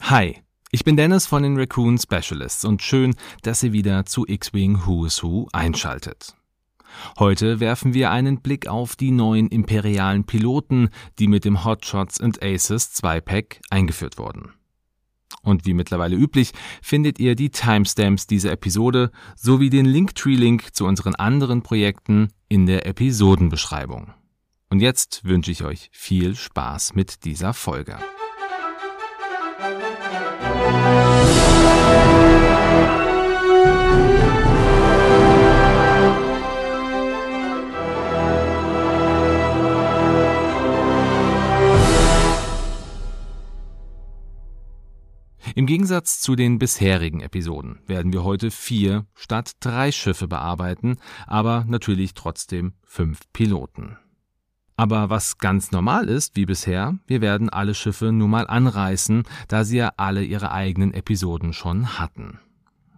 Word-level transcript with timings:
Hi, 0.00 0.36
ich 0.72 0.82
bin 0.82 0.96
Dennis 0.96 1.26
von 1.26 1.44
den 1.44 1.56
Raccoon 1.56 1.96
Specialists 1.96 2.64
und 2.64 2.82
schön, 2.82 3.14
dass 3.42 3.62
ihr 3.62 3.72
wieder 3.72 4.06
zu 4.06 4.26
X-Wing 4.26 4.86
Who's 4.86 5.22
Who 5.22 5.46
einschaltet. 5.52 6.34
Heute 7.18 7.60
werfen 7.60 7.94
wir 7.94 8.10
einen 8.10 8.40
Blick 8.40 8.66
auf 8.66 8.96
die 8.96 9.12
neuen 9.12 9.48
imperialen 9.48 10.24
Piloten, 10.24 10.88
die 11.20 11.28
mit 11.28 11.44
dem 11.44 11.64
Hotshots 11.64 12.20
and 12.20 12.42
Aces 12.42 12.92
2-Pack 12.94 13.60
eingeführt 13.70 14.18
wurden. 14.18 14.54
Und 15.42 15.64
wie 15.64 15.74
mittlerweile 15.74 16.16
üblich, 16.16 16.52
findet 16.82 17.20
ihr 17.20 17.36
die 17.36 17.50
Timestamps 17.50 18.26
dieser 18.26 18.50
Episode 18.50 19.12
sowie 19.36 19.70
den 19.70 19.86
Linktree-Link 19.86 20.74
zu 20.74 20.86
unseren 20.86 21.14
anderen 21.14 21.62
Projekten 21.62 22.28
in 22.48 22.66
der 22.66 22.84
Episodenbeschreibung. 22.86 24.12
Und 24.70 24.80
jetzt 24.80 25.24
wünsche 25.24 25.52
ich 25.52 25.62
euch 25.62 25.88
viel 25.92 26.34
Spaß 26.34 26.94
mit 26.94 27.24
dieser 27.24 27.54
Folge. 27.54 27.96
Im 45.60 45.66
Gegensatz 45.66 46.20
zu 46.20 46.36
den 46.36 46.58
bisherigen 46.58 47.20
Episoden 47.20 47.80
werden 47.86 48.14
wir 48.14 48.24
heute 48.24 48.50
vier 48.50 49.06
statt 49.14 49.52
drei 49.60 49.92
Schiffe 49.92 50.26
bearbeiten, 50.26 50.96
aber 51.26 51.64
natürlich 51.68 52.14
trotzdem 52.14 52.72
fünf 52.82 53.20
Piloten. 53.34 53.98
Aber 54.80 55.10
was 55.10 55.36
ganz 55.36 55.72
normal 55.72 56.08
ist, 56.08 56.36
wie 56.36 56.46
bisher, 56.46 56.94
wir 57.06 57.20
werden 57.20 57.50
alle 57.50 57.74
Schiffe 57.74 58.12
nur 58.12 58.28
mal 58.28 58.46
anreißen, 58.46 59.24
da 59.46 59.62
sie 59.62 59.76
ja 59.76 59.92
alle 59.98 60.24
ihre 60.24 60.52
eigenen 60.52 60.94
Episoden 60.94 61.52
schon 61.52 61.98
hatten. 61.98 62.38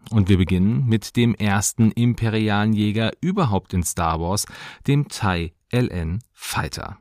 Und 0.09 0.29
wir 0.29 0.37
beginnen 0.37 0.87
mit 0.87 1.17
dem 1.17 1.35
ersten 1.35 1.91
imperialen 1.91 2.73
Jäger 2.73 3.11
überhaupt 3.21 3.75
in 3.75 3.83
Star 3.83 4.21
Wars, 4.21 4.47
dem 4.87 5.09
TIE 5.09 5.55
LN 5.73 6.21
Fighter. 6.33 6.99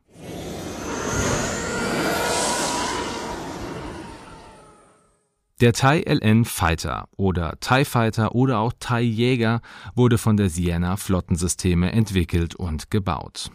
Der 5.59 5.73
TIE 5.73 6.05
LN 6.07 6.43
Fighter 6.43 7.07
oder 7.15 7.59
TIE 7.59 7.85
Fighter 7.85 8.33
oder 8.33 8.57
auch 8.57 8.73
TIE 8.79 9.01
Jäger 9.01 9.61
wurde 9.93 10.17
von 10.17 10.37
der 10.37 10.49
Sienna 10.49 10.97
Flottensysteme 10.97 11.91
entwickelt 11.91 12.55
und 12.55 12.89
gebaut. 12.89 13.51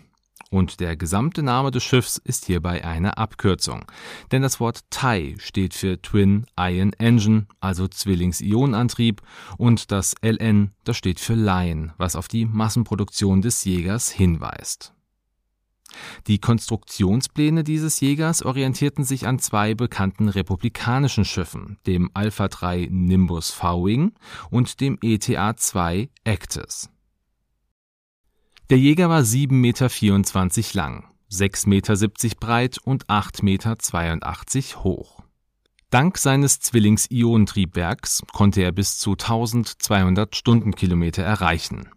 Und 0.56 0.80
der 0.80 0.96
gesamte 0.96 1.42
Name 1.42 1.70
des 1.70 1.84
Schiffs 1.84 2.16
ist 2.16 2.46
hierbei 2.46 2.82
eine 2.82 3.18
Abkürzung. 3.18 3.84
Denn 4.32 4.40
das 4.40 4.58
Wort 4.58 4.90
TIE 4.90 5.36
steht 5.38 5.74
für 5.74 6.00
Twin 6.00 6.46
Ion 6.58 6.94
Engine, 6.94 7.46
also 7.60 7.86
Zwillings-Ionenantrieb, 7.88 9.20
und 9.58 9.92
das 9.92 10.14
LN, 10.22 10.70
das 10.84 10.96
steht 10.96 11.20
für 11.20 11.34
Lion, 11.34 11.92
was 11.98 12.16
auf 12.16 12.26
die 12.26 12.46
Massenproduktion 12.46 13.42
des 13.42 13.66
Jägers 13.66 14.10
hinweist. 14.10 14.94
Die 16.26 16.38
Konstruktionspläne 16.38 17.62
dieses 17.62 18.00
Jägers 18.00 18.42
orientierten 18.42 19.04
sich 19.04 19.26
an 19.26 19.38
zwei 19.38 19.74
bekannten 19.74 20.30
republikanischen 20.30 21.26
Schiffen, 21.26 21.76
dem 21.86 22.10
Alpha 22.14 22.48
3 22.48 22.88
Nimbus 22.90 23.50
V-Wing 23.50 24.14
und 24.48 24.80
dem 24.80 24.96
ETA-2 25.02 26.08
Actis. 26.24 26.88
Der 28.68 28.78
Jäger 28.78 29.08
war 29.08 29.20
7,24 29.20 29.52
Meter 29.52 29.88
lang, 30.72 31.04
6,70 31.30 31.68
Meter 31.68 32.36
breit 32.40 32.78
und 32.82 33.06
8,82 33.06 33.44
Meter 33.44 34.82
hoch. 34.82 35.20
Dank 35.90 36.18
seines 36.18 36.58
Zwillings-Ionentriebwerks 36.58 38.24
konnte 38.32 38.62
er 38.62 38.72
bis 38.72 38.98
zu 38.98 39.12
1200 39.12 40.34
Stundenkilometer 40.34 41.22
erreichen. 41.22 41.90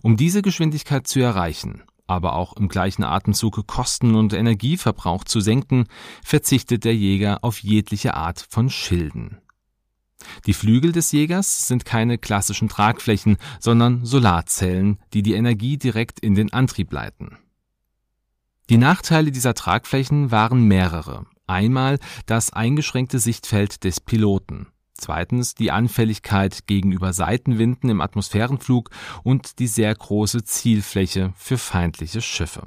Um 0.00 0.16
diese 0.16 0.40
Geschwindigkeit 0.40 1.06
zu 1.06 1.20
erreichen, 1.20 1.82
aber 2.06 2.36
auch 2.36 2.54
im 2.54 2.68
gleichen 2.68 3.04
Atemzug 3.04 3.66
Kosten 3.66 4.14
und 4.14 4.32
Energieverbrauch 4.32 5.24
zu 5.24 5.40
senken, 5.40 5.88
verzichtet 6.24 6.84
der 6.84 6.96
Jäger 6.96 7.44
auf 7.44 7.62
jegliche 7.62 8.14
Art 8.14 8.46
von 8.48 8.70
Schilden. 8.70 9.42
Die 10.46 10.54
Flügel 10.54 10.92
des 10.92 11.12
Jägers 11.12 11.66
sind 11.68 11.84
keine 11.84 12.18
klassischen 12.18 12.68
Tragflächen, 12.68 13.36
sondern 13.60 14.04
Solarzellen, 14.04 14.98
die 15.12 15.22
die 15.22 15.34
Energie 15.34 15.78
direkt 15.78 16.20
in 16.20 16.34
den 16.34 16.52
Antrieb 16.52 16.92
leiten. 16.92 17.38
Die 18.70 18.78
Nachteile 18.78 19.32
dieser 19.32 19.54
Tragflächen 19.54 20.30
waren 20.30 20.66
mehrere. 20.66 21.26
Einmal 21.46 21.98
das 22.26 22.52
eingeschränkte 22.52 23.18
Sichtfeld 23.18 23.84
des 23.84 24.00
Piloten. 24.00 24.68
Zweitens 24.94 25.54
die 25.54 25.72
Anfälligkeit 25.72 26.66
gegenüber 26.66 27.12
Seitenwinden 27.12 27.90
im 27.90 28.00
Atmosphärenflug 28.00 28.90
und 29.24 29.58
die 29.58 29.66
sehr 29.66 29.94
große 29.94 30.44
Zielfläche 30.44 31.32
für 31.36 31.58
feindliche 31.58 32.20
Schiffe. 32.20 32.66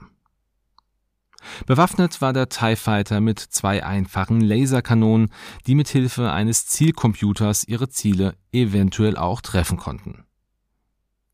Bewaffnet 1.65 2.21
war 2.21 2.33
der 2.33 2.49
TIE 2.49 2.75
Fighter 2.75 3.21
mit 3.21 3.39
zwei 3.39 3.83
einfachen 3.83 4.41
Laserkanonen, 4.41 5.31
die 5.67 5.75
mit 5.75 5.87
Hilfe 5.87 6.31
eines 6.31 6.65
Zielcomputers 6.65 7.63
ihre 7.67 7.89
Ziele 7.89 8.35
eventuell 8.51 9.17
auch 9.17 9.41
treffen 9.41 9.77
konnten. 9.77 10.25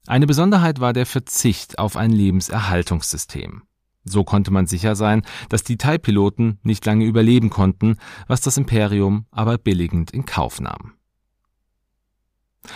Eine 0.07 0.27
Besonderheit 0.27 0.79
war 0.79 0.93
der 0.93 1.05
Verzicht 1.05 1.77
auf 1.79 1.95
ein 1.95 2.11
Lebenserhaltungssystem. 2.11 3.63
So 4.03 4.23
konnte 4.23 4.51
man 4.51 4.65
sicher 4.65 4.95
sein, 4.95 5.21
dass 5.49 5.63
die 5.63 5.77
TIE-Piloten 5.77 6.59
nicht 6.63 6.85
lange 6.85 7.05
überleben 7.05 7.51
konnten, 7.51 7.97
was 8.27 8.41
das 8.41 8.57
Imperium 8.57 9.25
aber 9.29 9.57
billigend 9.59 10.11
in 10.11 10.25
Kauf 10.25 10.59
nahm. 10.59 10.93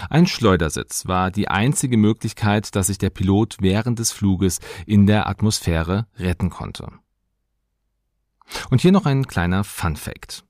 Ein 0.09 0.27
Schleudersitz 0.27 1.07
war 1.07 1.31
die 1.31 1.47
einzige 1.47 1.97
Möglichkeit, 1.97 2.75
dass 2.75 2.87
sich 2.87 2.97
der 2.97 3.11
Pilot 3.11 3.57
während 3.59 3.99
des 3.99 4.11
Fluges 4.11 4.59
in 4.85 5.05
der 5.05 5.27
Atmosphäre 5.27 6.07
retten 6.17 6.49
konnte. 6.49 6.91
Und 8.69 8.81
hier 8.81 8.91
noch 8.91 9.05
ein 9.05 9.27
kleiner 9.27 9.63
Fun 9.63 9.95
Fact. 9.95 10.43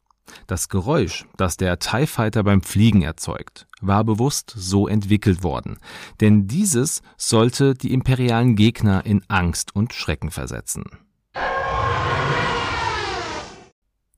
Das 0.47 0.69
Geräusch, 0.69 1.25
das 1.37 1.57
der 1.57 1.79
TIE 1.79 2.07
Fighter 2.07 2.43
beim 2.43 2.61
Fliegen 2.61 3.01
erzeugt, 3.01 3.67
war 3.81 4.03
bewusst 4.03 4.53
so 4.55 4.87
entwickelt 4.87 5.43
worden, 5.43 5.77
denn 6.19 6.47
dieses 6.47 7.01
sollte 7.17 7.73
die 7.73 7.93
imperialen 7.93 8.55
Gegner 8.55 9.05
in 9.05 9.23
Angst 9.27 9.75
und 9.75 9.93
Schrecken 9.93 10.31
versetzen. 10.31 10.83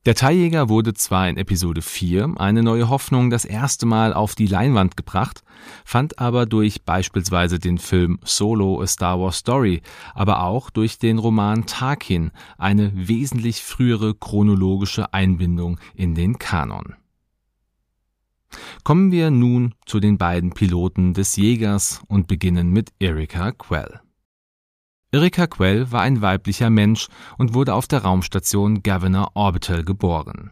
Der 0.08 0.14
Teiljäger 0.14 0.70
wurde 0.70 0.94
zwar 0.94 1.28
in 1.28 1.36
Episode 1.36 1.82
4 1.82 2.36
eine 2.38 2.62
neue 2.62 2.88
Hoffnung 2.88 3.28
das 3.28 3.44
erste 3.44 3.84
Mal 3.84 4.14
auf 4.14 4.34
die 4.34 4.46
Leinwand 4.46 4.96
gebracht, 4.96 5.44
fand 5.84 6.18
aber 6.18 6.46
durch 6.46 6.80
beispielsweise 6.80 7.58
den 7.58 7.76
Film 7.76 8.18
Solo 8.24 8.80
A 8.80 8.86
Star 8.86 9.20
Wars 9.20 9.36
Story, 9.36 9.82
aber 10.14 10.44
auch 10.44 10.70
durch 10.70 10.96
den 10.96 11.18
Roman 11.18 11.66
Tarkin 11.66 12.30
eine 12.56 12.90
wesentlich 12.94 13.60
frühere 13.60 14.14
chronologische 14.14 15.12
Einbindung 15.12 15.78
in 15.94 16.14
den 16.14 16.38
Kanon. 16.38 16.94
Kommen 18.84 19.12
wir 19.12 19.30
nun 19.30 19.74
zu 19.84 20.00
den 20.00 20.16
beiden 20.16 20.54
Piloten 20.54 21.12
des 21.12 21.36
Jägers 21.36 22.00
und 22.08 22.28
beginnen 22.28 22.70
mit 22.70 22.94
Erika 22.98 23.52
Quell. 23.52 24.00
Erika 25.10 25.46
Quell 25.46 25.90
war 25.90 26.02
ein 26.02 26.20
weiblicher 26.20 26.68
Mensch 26.68 27.08
und 27.38 27.54
wurde 27.54 27.72
auf 27.72 27.86
der 27.86 28.02
Raumstation 28.02 28.82
Governor 28.82 29.30
Orbital 29.32 29.82
geboren. 29.82 30.50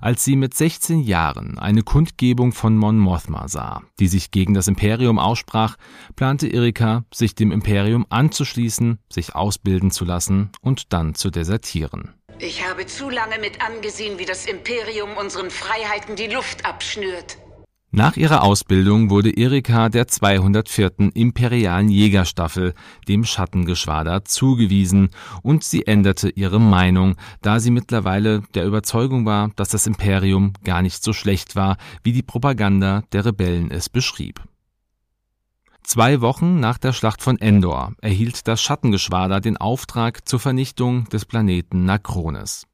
Als 0.00 0.24
sie 0.24 0.34
mit 0.34 0.54
16 0.54 1.00
Jahren 1.00 1.56
eine 1.58 1.82
Kundgebung 1.82 2.52
von 2.52 2.76
Mon 2.76 2.98
Mothma 2.98 3.46
sah, 3.46 3.82
die 4.00 4.08
sich 4.08 4.32
gegen 4.32 4.54
das 4.54 4.66
Imperium 4.66 5.20
aussprach, 5.20 5.76
plante 6.16 6.48
Erika, 6.48 7.04
sich 7.14 7.36
dem 7.36 7.52
Imperium 7.52 8.04
anzuschließen, 8.08 8.98
sich 9.12 9.36
ausbilden 9.36 9.92
zu 9.92 10.04
lassen 10.04 10.50
und 10.60 10.92
dann 10.92 11.14
zu 11.14 11.30
desertieren. 11.30 12.14
Ich 12.40 12.68
habe 12.68 12.86
zu 12.86 13.10
lange 13.10 13.38
mit 13.38 13.64
angesehen, 13.64 14.18
wie 14.18 14.24
das 14.24 14.46
Imperium 14.46 15.16
unseren 15.16 15.50
Freiheiten 15.50 16.16
die 16.16 16.26
Luft 16.26 16.64
abschnürt. 16.66 17.38
Nach 17.92 18.16
ihrer 18.16 18.42
Ausbildung 18.42 19.10
wurde 19.10 19.30
Erika 19.30 19.88
der 19.88 20.08
204. 20.08 21.12
Imperialen 21.14 21.88
Jägerstaffel, 21.88 22.74
dem 23.08 23.24
Schattengeschwader, 23.24 24.24
zugewiesen 24.24 25.10
und 25.42 25.62
sie 25.62 25.86
änderte 25.86 26.28
ihre 26.28 26.60
Meinung, 26.60 27.14
da 27.42 27.60
sie 27.60 27.70
mittlerweile 27.70 28.42
der 28.54 28.66
Überzeugung 28.66 29.24
war, 29.24 29.50
dass 29.56 29.68
das 29.68 29.86
Imperium 29.86 30.52
gar 30.64 30.82
nicht 30.82 31.02
so 31.02 31.12
schlecht 31.12 31.54
war, 31.54 31.76
wie 32.02 32.12
die 32.12 32.24
Propaganda 32.24 33.02
der 33.12 33.24
Rebellen 33.24 33.70
es 33.70 33.88
beschrieb. 33.88 34.42
Zwei 35.84 36.20
Wochen 36.20 36.58
nach 36.58 36.78
der 36.78 36.92
Schlacht 36.92 37.22
von 37.22 37.38
Endor 37.38 37.94
erhielt 38.02 38.48
das 38.48 38.60
Schattengeschwader 38.60 39.40
den 39.40 39.56
Auftrag 39.56 40.28
zur 40.28 40.40
Vernichtung 40.40 41.04
des 41.10 41.24
Planeten 41.24 41.84
Nakrones. 41.84 42.66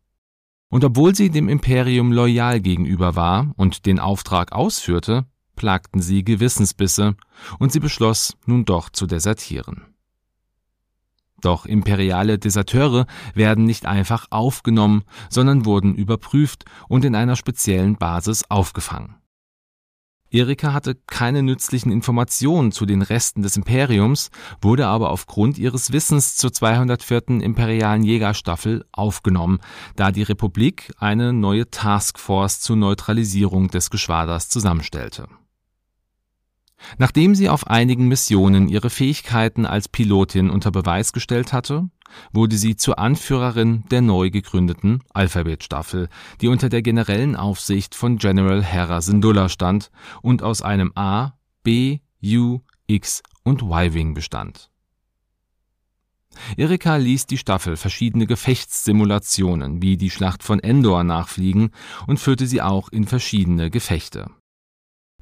Und 0.73 0.87
obwohl 0.87 1.15
sie 1.15 1.29
dem 1.29 1.51
Imperium 1.51 2.13
loyal 2.13 2.59
gegenüber 2.59 3.15
war 3.15 3.53
und 3.59 3.85
den 3.85 3.99
Auftrag 3.99 4.53
ausführte, 4.53 5.27
plagten 5.55 6.01
sie 6.01 6.25
Gewissensbisse, 6.25 7.15
und 7.59 7.73
sie 7.73 7.79
beschloss, 7.79 8.39
nun 8.47 8.65
doch 8.65 8.89
zu 8.89 9.07
desertieren. 9.07 9.83
Doch 11.43 11.67
imperiale 11.67 12.39
Deserteure 12.39 13.07
werden 13.35 13.65
nicht 13.65 13.85
einfach 13.85 14.29
aufgenommen, 14.31 15.03
sondern 15.29 15.67
wurden 15.67 15.95
überprüft 15.95 16.65
und 16.89 17.05
in 17.05 17.17
einer 17.17 17.37
speziellen 17.37 17.97
Basis 17.97 18.45
aufgefangen. 18.49 19.17
Erika 20.33 20.73
hatte 20.73 20.95
keine 21.07 21.43
nützlichen 21.43 21.93
Informationen 21.93 22.73
zu 22.73 22.87
den 22.87 23.03
Resten 23.03 23.43
des 23.43 23.57
Imperiums, 23.57 24.31
wurde 24.63 24.87
aber 24.87 25.11
aufgrund 25.11 25.59
ihres 25.59 25.93
Wissens 25.93 26.37
zur 26.37 26.53
204. 26.53 27.43
Imperialen 27.43 28.03
Jägerstaffel 28.03 28.85
aufgenommen, 28.93 29.61
da 29.95 30.11
die 30.11 30.23
Republik 30.23 30.93
eine 30.99 31.35
neue 31.35 31.71
Taskforce 31.71 32.61
zur 32.61 32.77
Neutralisierung 32.77 33.69
des 33.69 33.91
Geschwaders 33.91 34.49
zusammenstellte. 34.49 35.29
Nachdem 36.99 37.35
sie 37.35 37.49
auf 37.49 37.67
einigen 37.67 38.09
Missionen 38.09 38.69
ihre 38.69 38.91
Fähigkeiten 38.91 39.67
als 39.67 39.89
Pilotin 39.89 40.51
unter 40.51 40.71
Beweis 40.71 41.13
gestellt 41.13 41.53
hatte, 41.53 41.89
wurde 42.33 42.57
sie 42.57 42.77
zur 42.77 42.99
Anführerin 42.99 43.85
der 43.91 44.03
neu 44.03 44.31
gegründeten 44.31 45.03
Alphabet-Staffel, 45.15 46.09
die 46.41 46.49
unter 46.49 46.69
der 46.69 46.83
generellen 46.83 47.37
Aufsicht 47.37 47.95
von 47.95 48.19
General 48.19 48.63
Hera 48.63 49.01
Syndulla 49.01 49.49
stand 49.49 49.91
und 50.21 50.43
aus 50.43 50.63
einem 50.63 50.93
A, 50.95 51.33
B, 51.63 52.01
U, 52.23 52.61
X 52.87 53.23
und 53.43 53.63
Y-Wing 53.63 54.15
bestand. 54.15 54.71
Erika 56.57 56.97
ließ 56.97 57.27
die 57.27 57.37
Staffel 57.37 57.77
verschiedene 57.77 58.27
Gefechtssimulationen 58.27 59.83
wie 59.83 59.99
die 59.99 60.11
Schlacht 60.11 60.43
von 60.43 60.61
Endor 60.61 61.05
nachfliegen 61.05 61.71
und 62.07 62.19
führte 62.19 62.47
sie 62.47 62.63
auch 62.63 62.89
in 62.89 63.07
verschiedene 63.07 63.71
Gefechte 63.71 64.31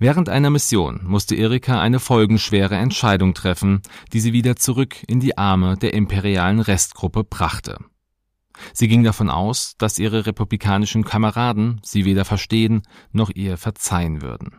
Während 0.02 0.30
einer 0.30 0.48
Mission 0.48 1.00
musste 1.04 1.36
Erika 1.36 1.78
eine 1.78 2.00
folgenschwere 2.00 2.74
Entscheidung 2.74 3.34
treffen, 3.34 3.82
die 4.14 4.20
sie 4.20 4.32
wieder 4.32 4.56
zurück 4.56 4.96
in 5.06 5.20
die 5.20 5.36
Arme 5.36 5.76
der 5.76 5.92
imperialen 5.92 6.60
Restgruppe 6.60 7.22
brachte. 7.22 7.76
Sie 8.72 8.88
ging 8.88 9.04
davon 9.04 9.28
aus, 9.28 9.74
dass 9.76 9.98
ihre 9.98 10.24
republikanischen 10.24 11.04
Kameraden 11.04 11.82
sie 11.84 12.06
weder 12.06 12.24
verstehen 12.24 12.80
noch 13.12 13.28
ihr 13.28 13.58
verzeihen 13.58 14.22
würden. 14.22 14.54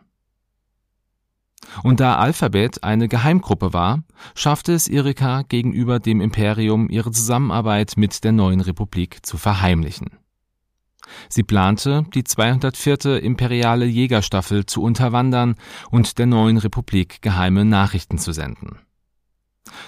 Und 1.82 2.00
da 2.00 2.18
Alphabet 2.18 2.84
eine 2.84 3.08
Geheimgruppe 3.08 3.74
war, 3.74 4.04
schaffte 4.36 4.74
es 4.74 4.88
Erika 4.88 5.42
gegenüber 5.42 6.00
dem 6.00 6.22
Imperium 6.22 6.88
ihre 6.88 7.12
Zusammenarbeit 7.12 7.94
mit 7.98 8.24
der 8.24 8.32
neuen 8.32 8.62
Republik 8.62 9.26
zu 9.26 9.38
verheimlichen. 9.38 10.21
Sie 11.30 11.44
plante, 11.44 12.06
die 12.14 12.24
204. 12.24 13.22
Imperiale 13.22 13.86
Jägerstaffel 13.86 14.66
zu 14.66 14.82
unterwandern 14.82 15.56
und 15.90 16.18
der 16.18 16.26
neuen 16.26 16.58
Republik 16.58 17.22
geheime 17.22 17.66
Nachrichten 17.66 18.18
zu 18.18 18.32
senden. 18.32 18.80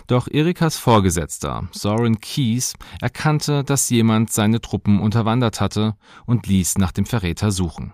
Doch 0.08 0.28
Erikas 0.28 0.78
Vorgesetzter, 0.78 1.68
Soren 1.72 2.20
Keyes, 2.20 2.76
erkannte, 3.02 3.64
dass 3.64 3.90
jemand 3.90 4.32
seine 4.32 4.62
Truppen 4.62 5.00
unterwandert 5.00 5.62
hatte 5.62 5.96
und 6.26 6.48
ließ 6.48 6.78
nach 6.78 6.92
dem 6.92 7.06
Verräter 7.06 7.52
suchen. 7.52 7.94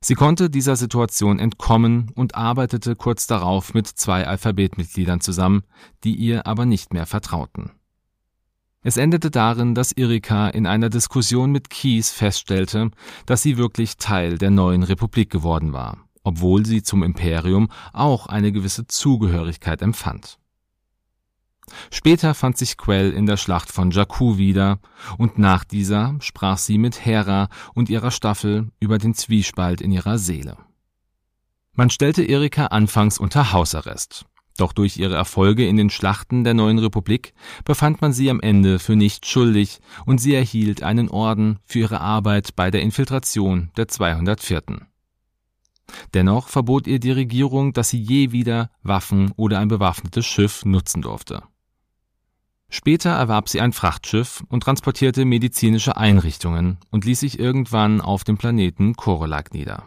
Sie 0.00 0.14
konnte 0.14 0.50
dieser 0.50 0.76
Situation 0.76 1.38
entkommen 1.38 2.12
und 2.14 2.34
arbeitete 2.34 2.94
kurz 2.94 3.26
darauf 3.26 3.74
mit 3.74 3.86
zwei 3.88 4.26
Alphabetmitgliedern 4.26 5.20
zusammen, 5.20 5.62
die 6.04 6.14
ihr 6.14 6.46
aber 6.46 6.66
nicht 6.66 6.92
mehr 6.92 7.06
vertrauten. 7.06 7.72
Es 8.86 8.96
endete 8.96 9.32
darin, 9.32 9.74
dass 9.74 9.90
Erika 9.90 10.46
in 10.48 10.64
einer 10.64 10.88
Diskussion 10.88 11.50
mit 11.50 11.70
Kies 11.70 12.12
feststellte, 12.12 12.92
dass 13.26 13.42
sie 13.42 13.56
wirklich 13.56 13.96
Teil 13.96 14.38
der 14.38 14.52
neuen 14.52 14.84
Republik 14.84 15.28
geworden 15.28 15.72
war, 15.72 15.98
obwohl 16.22 16.64
sie 16.64 16.84
zum 16.84 17.02
Imperium 17.02 17.68
auch 17.92 18.28
eine 18.28 18.52
gewisse 18.52 18.86
Zugehörigkeit 18.86 19.82
empfand. 19.82 20.38
Später 21.90 22.32
fand 22.32 22.58
sich 22.58 22.76
Quell 22.76 23.10
in 23.10 23.26
der 23.26 23.38
Schlacht 23.38 23.72
von 23.72 23.90
Jakku 23.90 24.38
wieder, 24.38 24.78
und 25.18 25.36
nach 25.36 25.64
dieser 25.64 26.14
sprach 26.20 26.58
sie 26.58 26.78
mit 26.78 27.04
Hera 27.04 27.48
und 27.74 27.88
ihrer 27.88 28.12
Staffel 28.12 28.70
über 28.78 28.98
den 28.98 29.14
Zwiespalt 29.14 29.80
in 29.80 29.90
ihrer 29.90 30.16
Seele. 30.16 30.58
Man 31.72 31.90
stellte 31.90 32.22
Erika 32.22 32.66
anfangs 32.66 33.18
unter 33.18 33.52
Hausarrest, 33.52 34.26
doch 34.56 34.72
durch 34.72 34.96
ihre 34.96 35.14
Erfolge 35.14 35.66
in 35.66 35.76
den 35.76 35.90
Schlachten 35.90 36.44
der 36.44 36.54
neuen 36.54 36.78
Republik 36.78 37.34
befand 37.64 38.00
man 38.00 38.12
sie 38.12 38.30
am 38.30 38.40
Ende 38.40 38.78
für 38.78 38.96
nicht 38.96 39.26
schuldig 39.26 39.80
und 40.04 40.18
sie 40.18 40.34
erhielt 40.34 40.82
einen 40.82 41.08
Orden 41.08 41.58
für 41.64 41.80
ihre 41.80 42.00
Arbeit 42.00 42.56
bei 42.56 42.70
der 42.70 42.82
Infiltration 42.82 43.70
der 43.76 43.88
204. 43.88 44.62
Dennoch 46.14 46.48
verbot 46.48 46.86
ihr 46.86 46.98
die 46.98 47.12
Regierung, 47.12 47.72
dass 47.72 47.90
sie 47.90 48.00
je 48.00 48.32
wieder 48.32 48.70
Waffen 48.82 49.32
oder 49.36 49.58
ein 49.58 49.68
bewaffnetes 49.68 50.26
Schiff 50.26 50.64
nutzen 50.64 51.02
durfte. 51.02 51.42
Später 52.68 53.10
erwarb 53.10 53.48
sie 53.48 53.60
ein 53.60 53.72
Frachtschiff 53.72 54.42
und 54.48 54.62
transportierte 54.62 55.24
medizinische 55.24 55.96
Einrichtungen 55.96 56.78
und 56.90 57.04
ließ 57.04 57.20
sich 57.20 57.38
irgendwann 57.38 58.00
auf 58.00 58.24
dem 58.24 58.36
Planeten 58.36 58.96
Korolak 58.96 59.54
nieder. 59.54 59.84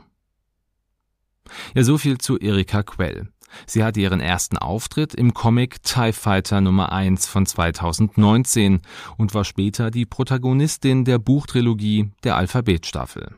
Ja, 1.73 1.83
so 1.83 1.97
viel 1.97 2.17
zu 2.17 2.37
Erika 2.37 2.83
Quell. 2.83 3.29
Sie 3.65 3.83
hatte 3.83 3.99
ihren 3.99 4.19
ersten 4.19 4.57
Auftritt 4.57 5.15
im 5.15 5.33
Comic 5.33 5.81
TIE 5.83 6.13
Fighter 6.13 6.61
Nummer 6.61 6.91
1 6.91 7.27
von 7.27 7.45
2019 7.45 8.81
und 9.17 9.33
war 9.33 9.43
später 9.43 9.91
die 9.91 10.05
Protagonistin 10.05 11.05
der 11.05 11.17
Buchtrilogie 11.17 12.11
der 12.23 12.35
Alphabetstaffel. 12.35 13.35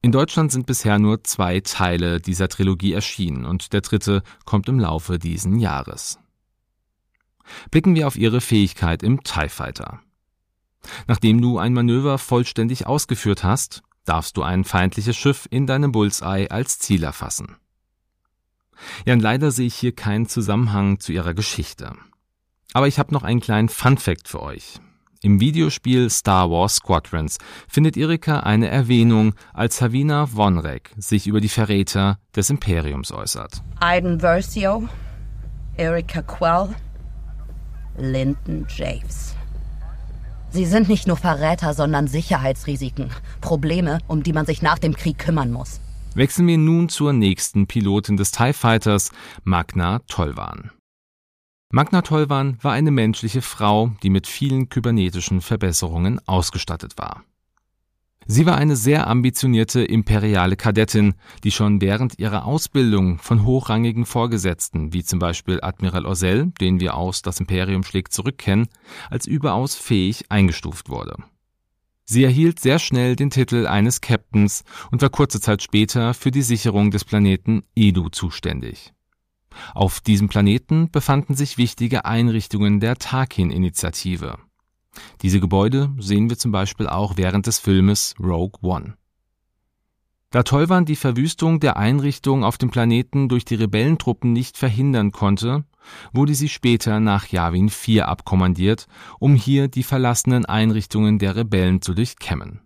In 0.00 0.12
Deutschland 0.12 0.52
sind 0.52 0.66
bisher 0.66 0.98
nur 0.98 1.24
zwei 1.24 1.60
Teile 1.60 2.20
dieser 2.20 2.48
Trilogie 2.48 2.92
erschienen 2.92 3.44
und 3.44 3.72
der 3.72 3.80
dritte 3.80 4.22
kommt 4.44 4.68
im 4.68 4.78
Laufe 4.78 5.18
diesen 5.18 5.58
Jahres. 5.58 6.18
Blicken 7.70 7.94
wir 7.94 8.06
auf 8.06 8.16
ihre 8.16 8.40
Fähigkeit 8.40 9.02
im 9.02 9.24
TIE 9.24 9.48
Fighter. 9.48 10.00
Nachdem 11.08 11.40
du 11.40 11.58
ein 11.58 11.72
Manöver 11.72 12.18
vollständig 12.18 12.86
ausgeführt 12.86 13.42
hast, 13.42 13.82
darfst 14.08 14.36
du 14.36 14.42
ein 14.42 14.64
feindliches 14.64 15.16
Schiff 15.16 15.46
in 15.50 15.66
deinem 15.66 15.92
Bullseye 15.92 16.50
als 16.50 16.78
Ziel 16.78 17.04
erfassen. 17.04 17.56
Ja, 19.04 19.14
und 19.14 19.20
leider 19.20 19.50
sehe 19.50 19.66
ich 19.66 19.74
hier 19.74 19.94
keinen 19.94 20.28
Zusammenhang 20.28 21.00
zu 21.00 21.12
ihrer 21.12 21.34
Geschichte. 21.34 21.92
Aber 22.72 22.86
ich 22.86 22.98
habe 22.98 23.12
noch 23.12 23.22
einen 23.22 23.40
kleinen 23.40 23.68
Fun-Fact 23.68 24.28
für 24.28 24.42
euch. 24.42 24.80
Im 25.20 25.40
Videospiel 25.40 26.10
Star 26.10 26.48
Wars 26.48 26.76
Squadrons 26.76 27.38
findet 27.66 27.96
Erika 27.96 28.40
eine 28.40 28.68
Erwähnung, 28.68 29.34
als 29.52 29.80
Havina 29.80 30.26
Vonrek 30.26 30.92
sich 30.96 31.26
über 31.26 31.40
die 31.40 31.48
Verräter 31.48 32.20
des 32.36 32.50
Imperiums 32.50 33.10
äußert. 33.10 33.62
Aiden 33.80 34.20
Versio, 34.20 34.88
Erika 35.76 36.22
Quell, 36.22 36.68
Lyndon 37.96 38.64
Javes. 38.68 39.37
Sie 40.50 40.64
sind 40.64 40.88
nicht 40.88 41.06
nur 41.06 41.16
Verräter, 41.16 41.74
sondern 41.74 42.08
Sicherheitsrisiken. 42.08 43.10
Probleme, 43.40 43.98
um 44.08 44.22
die 44.22 44.32
man 44.32 44.46
sich 44.46 44.62
nach 44.62 44.78
dem 44.78 44.94
Krieg 44.94 45.18
kümmern 45.18 45.52
muss. 45.52 45.80
Wechseln 46.14 46.48
wir 46.48 46.58
nun 46.58 46.88
zur 46.88 47.12
nächsten 47.12 47.66
Pilotin 47.66 48.16
des 48.16 48.32
TIE 48.32 48.52
Fighters, 48.52 49.10
Magna 49.44 50.00
Tolvan. 50.08 50.70
Magna 51.70 52.00
Tolvan 52.00 52.56
war 52.62 52.72
eine 52.72 52.90
menschliche 52.90 53.42
Frau, 53.42 53.92
die 54.02 54.08
mit 54.08 54.26
vielen 54.26 54.70
kybernetischen 54.70 55.42
Verbesserungen 55.42 56.18
ausgestattet 56.26 56.96
war. 56.96 57.24
Sie 58.30 58.44
war 58.44 58.58
eine 58.58 58.76
sehr 58.76 59.06
ambitionierte 59.06 59.82
imperiale 59.82 60.56
Kadettin, 60.56 61.14
die 61.44 61.50
schon 61.50 61.80
während 61.80 62.18
ihrer 62.18 62.44
Ausbildung 62.44 63.18
von 63.20 63.46
hochrangigen 63.46 64.04
Vorgesetzten, 64.04 64.92
wie 64.92 65.02
zum 65.02 65.18
Beispiel 65.18 65.60
Admiral 65.62 66.04
Orsell, 66.04 66.52
den 66.60 66.78
wir 66.78 66.94
aus 66.94 67.22
Das 67.22 67.40
Imperium 67.40 67.84
schlägt 67.84 68.12
zurück 68.12 68.36
kennen, 68.36 68.68
als 69.08 69.26
überaus 69.26 69.76
fähig 69.76 70.30
eingestuft 70.30 70.90
wurde. 70.90 71.16
Sie 72.04 72.22
erhielt 72.22 72.60
sehr 72.60 72.78
schnell 72.78 73.16
den 73.16 73.30
Titel 73.30 73.66
eines 73.66 74.02
Captains 74.02 74.62
und 74.90 75.00
war 75.00 75.08
kurze 75.08 75.40
Zeit 75.40 75.62
später 75.62 76.12
für 76.12 76.30
die 76.30 76.42
Sicherung 76.42 76.90
des 76.90 77.06
Planeten 77.06 77.62
Edu 77.74 78.10
zuständig. 78.10 78.92
Auf 79.74 80.02
diesem 80.02 80.28
Planeten 80.28 80.90
befanden 80.90 81.34
sich 81.34 81.56
wichtige 81.56 82.04
Einrichtungen 82.04 82.78
der 82.78 82.96
Tarkin-Initiative. 82.96 84.36
Diese 85.22 85.40
Gebäude 85.40 85.92
sehen 85.98 86.30
wir 86.30 86.38
zum 86.38 86.52
Beispiel 86.52 86.86
auch 86.88 87.16
während 87.16 87.46
des 87.46 87.58
Filmes 87.58 88.14
Rogue 88.20 88.58
One. 88.62 88.94
Da 90.30 90.42
Tolvan 90.42 90.84
die 90.84 90.96
Verwüstung 90.96 91.58
der 91.58 91.78
Einrichtung 91.78 92.44
auf 92.44 92.58
dem 92.58 92.70
Planeten 92.70 93.30
durch 93.30 93.46
die 93.46 93.54
Rebellentruppen 93.54 94.32
nicht 94.32 94.58
verhindern 94.58 95.10
konnte, 95.10 95.64
wurde 96.12 96.34
sie 96.34 96.50
später 96.50 97.00
nach 97.00 97.28
Yavin 97.28 97.70
4 97.70 98.08
abkommandiert, 98.08 98.88
um 99.18 99.34
hier 99.34 99.68
die 99.68 99.82
verlassenen 99.82 100.44
Einrichtungen 100.44 101.18
der 101.18 101.34
Rebellen 101.34 101.80
zu 101.80 101.94
durchkämmen. 101.94 102.60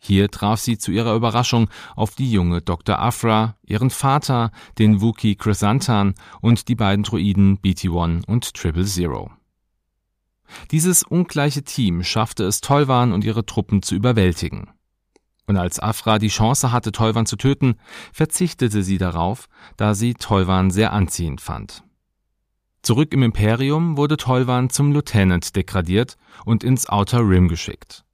Hier 0.00 0.30
traf 0.30 0.60
sie 0.60 0.76
zu 0.76 0.90
ihrer 0.90 1.14
Überraschung 1.14 1.70
auf 1.94 2.14
die 2.14 2.30
junge 2.30 2.60
Dr. 2.60 2.98
Afra, 2.98 3.56
ihren 3.64 3.88
Vater, 3.88 4.50
den 4.78 5.00
Wookie 5.00 5.36
Chrysantan 5.36 6.14
und 6.42 6.68
die 6.68 6.74
beiden 6.74 7.04
Droiden 7.04 7.58
BT-1 7.58 8.26
und 8.26 8.52
Triple 8.52 8.84
Zero. 8.84 9.30
Dieses 10.70 11.02
ungleiche 11.02 11.62
Team 11.62 12.02
schaffte 12.02 12.44
es 12.44 12.60
Tolvan 12.60 13.12
und 13.12 13.24
ihre 13.24 13.46
Truppen 13.46 13.82
zu 13.82 13.94
überwältigen. 13.94 14.70
Und 15.46 15.56
als 15.56 15.78
Afra 15.78 16.18
die 16.18 16.28
Chance 16.28 16.72
hatte, 16.72 16.92
Tolvan 16.92 17.26
zu 17.26 17.36
töten, 17.36 17.76
verzichtete 18.12 18.82
sie 18.82 18.98
darauf, 18.98 19.48
da 19.76 19.94
sie 19.94 20.14
Tolvan 20.14 20.70
sehr 20.70 20.92
anziehend 20.92 21.40
fand. 21.40 21.84
Zurück 22.82 23.12
im 23.12 23.22
Imperium 23.22 23.96
wurde 23.96 24.16
Tolvan 24.16 24.70
zum 24.70 24.92
Lieutenant 24.92 25.56
degradiert 25.56 26.16
und 26.44 26.64
ins 26.64 26.88
Outer 26.88 27.20
Rim 27.20 27.48
geschickt. 27.48 28.04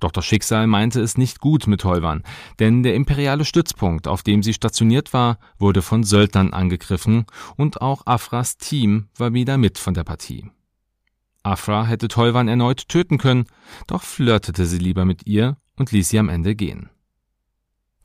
Doch 0.00 0.10
das 0.10 0.24
Schicksal 0.24 0.66
meinte 0.66 1.00
es 1.00 1.16
nicht 1.16 1.38
gut 1.38 1.66
mit 1.66 1.82
Tolvan, 1.82 2.22
denn 2.58 2.82
der 2.82 2.94
imperiale 2.94 3.44
Stützpunkt, 3.44 4.08
auf 4.08 4.22
dem 4.22 4.42
sie 4.42 4.52
stationiert 4.52 5.12
war, 5.12 5.38
wurde 5.58 5.80
von 5.80 6.02
Söldnern 6.02 6.52
angegriffen 6.52 7.26
und 7.56 7.80
auch 7.80 8.02
Afras 8.04 8.56
Team 8.56 9.08
war 9.16 9.32
wieder 9.32 9.58
mit 9.58 9.78
von 9.78 9.94
der 9.94 10.04
Partie. 10.04 10.50
Afra 11.42 11.86
hätte 11.86 12.08
Tolvan 12.08 12.48
erneut 12.48 12.88
töten 12.88 13.18
können, 13.18 13.46
doch 13.86 14.02
flirtete 14.02 14.66
sie 14.66 14.78
lieber 14.78 15.04
mit 15.04 15.26
ihr 15.26 15.56
und 15.76 15.90
ließ 15.90 16.08
sie 16.08 16.18
am 16.18 16.28
Ende 16.28 16.54
gehen. 16.54 16.90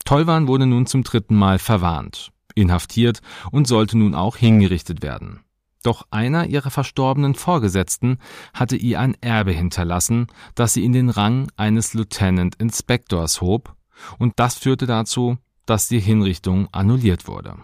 Tolvan 0.04 0.48
wurde 0.48 0.66
nun 0.66 0.86
zum 0.86 1.04
dritten 1.04 1.36
Mal 1.36 1.58
verwarnt, 1.58 2.30
inhaftiert 2.54 3.20
und 3.52 3.68
sollte 3.68 3.98
nun 3.98 4.14
auch 4.14 4.36
hingerichtet 4.36 5.02
werden. 5.02 5.40
Doch 5.82 6.06
einer 6.10 6.46
ihrer 6.46 6.70
verstorbenen 6.70 7.34
Vorgesetzten 7.34 8.18
hatte 8.52 8.76
ihr 8.76 8.98
ein 8.98 9.14
Erbe 9.20 9.52
hinterlassen, 9.52 10.26
das 10.54 10.74
sie 10.74 10.84
in 10.84 10.92
den 10.92 11.08
Rang 11.08 11.50
eines 11.56 11.94
Lieutenant 11.94 12.56
Inspectors 12.56 13.40
hob, 13.40 13.76
und 14.18 14.34
das 14.36 14.56
führte 14.56 14.86
dazu, 14.86 15.38
dass 15.66 15.88
die 15.88 16.00
Hinrichtung 16.00 16.68
annulliert 16.72 17.28
wurde. 17.28 17.56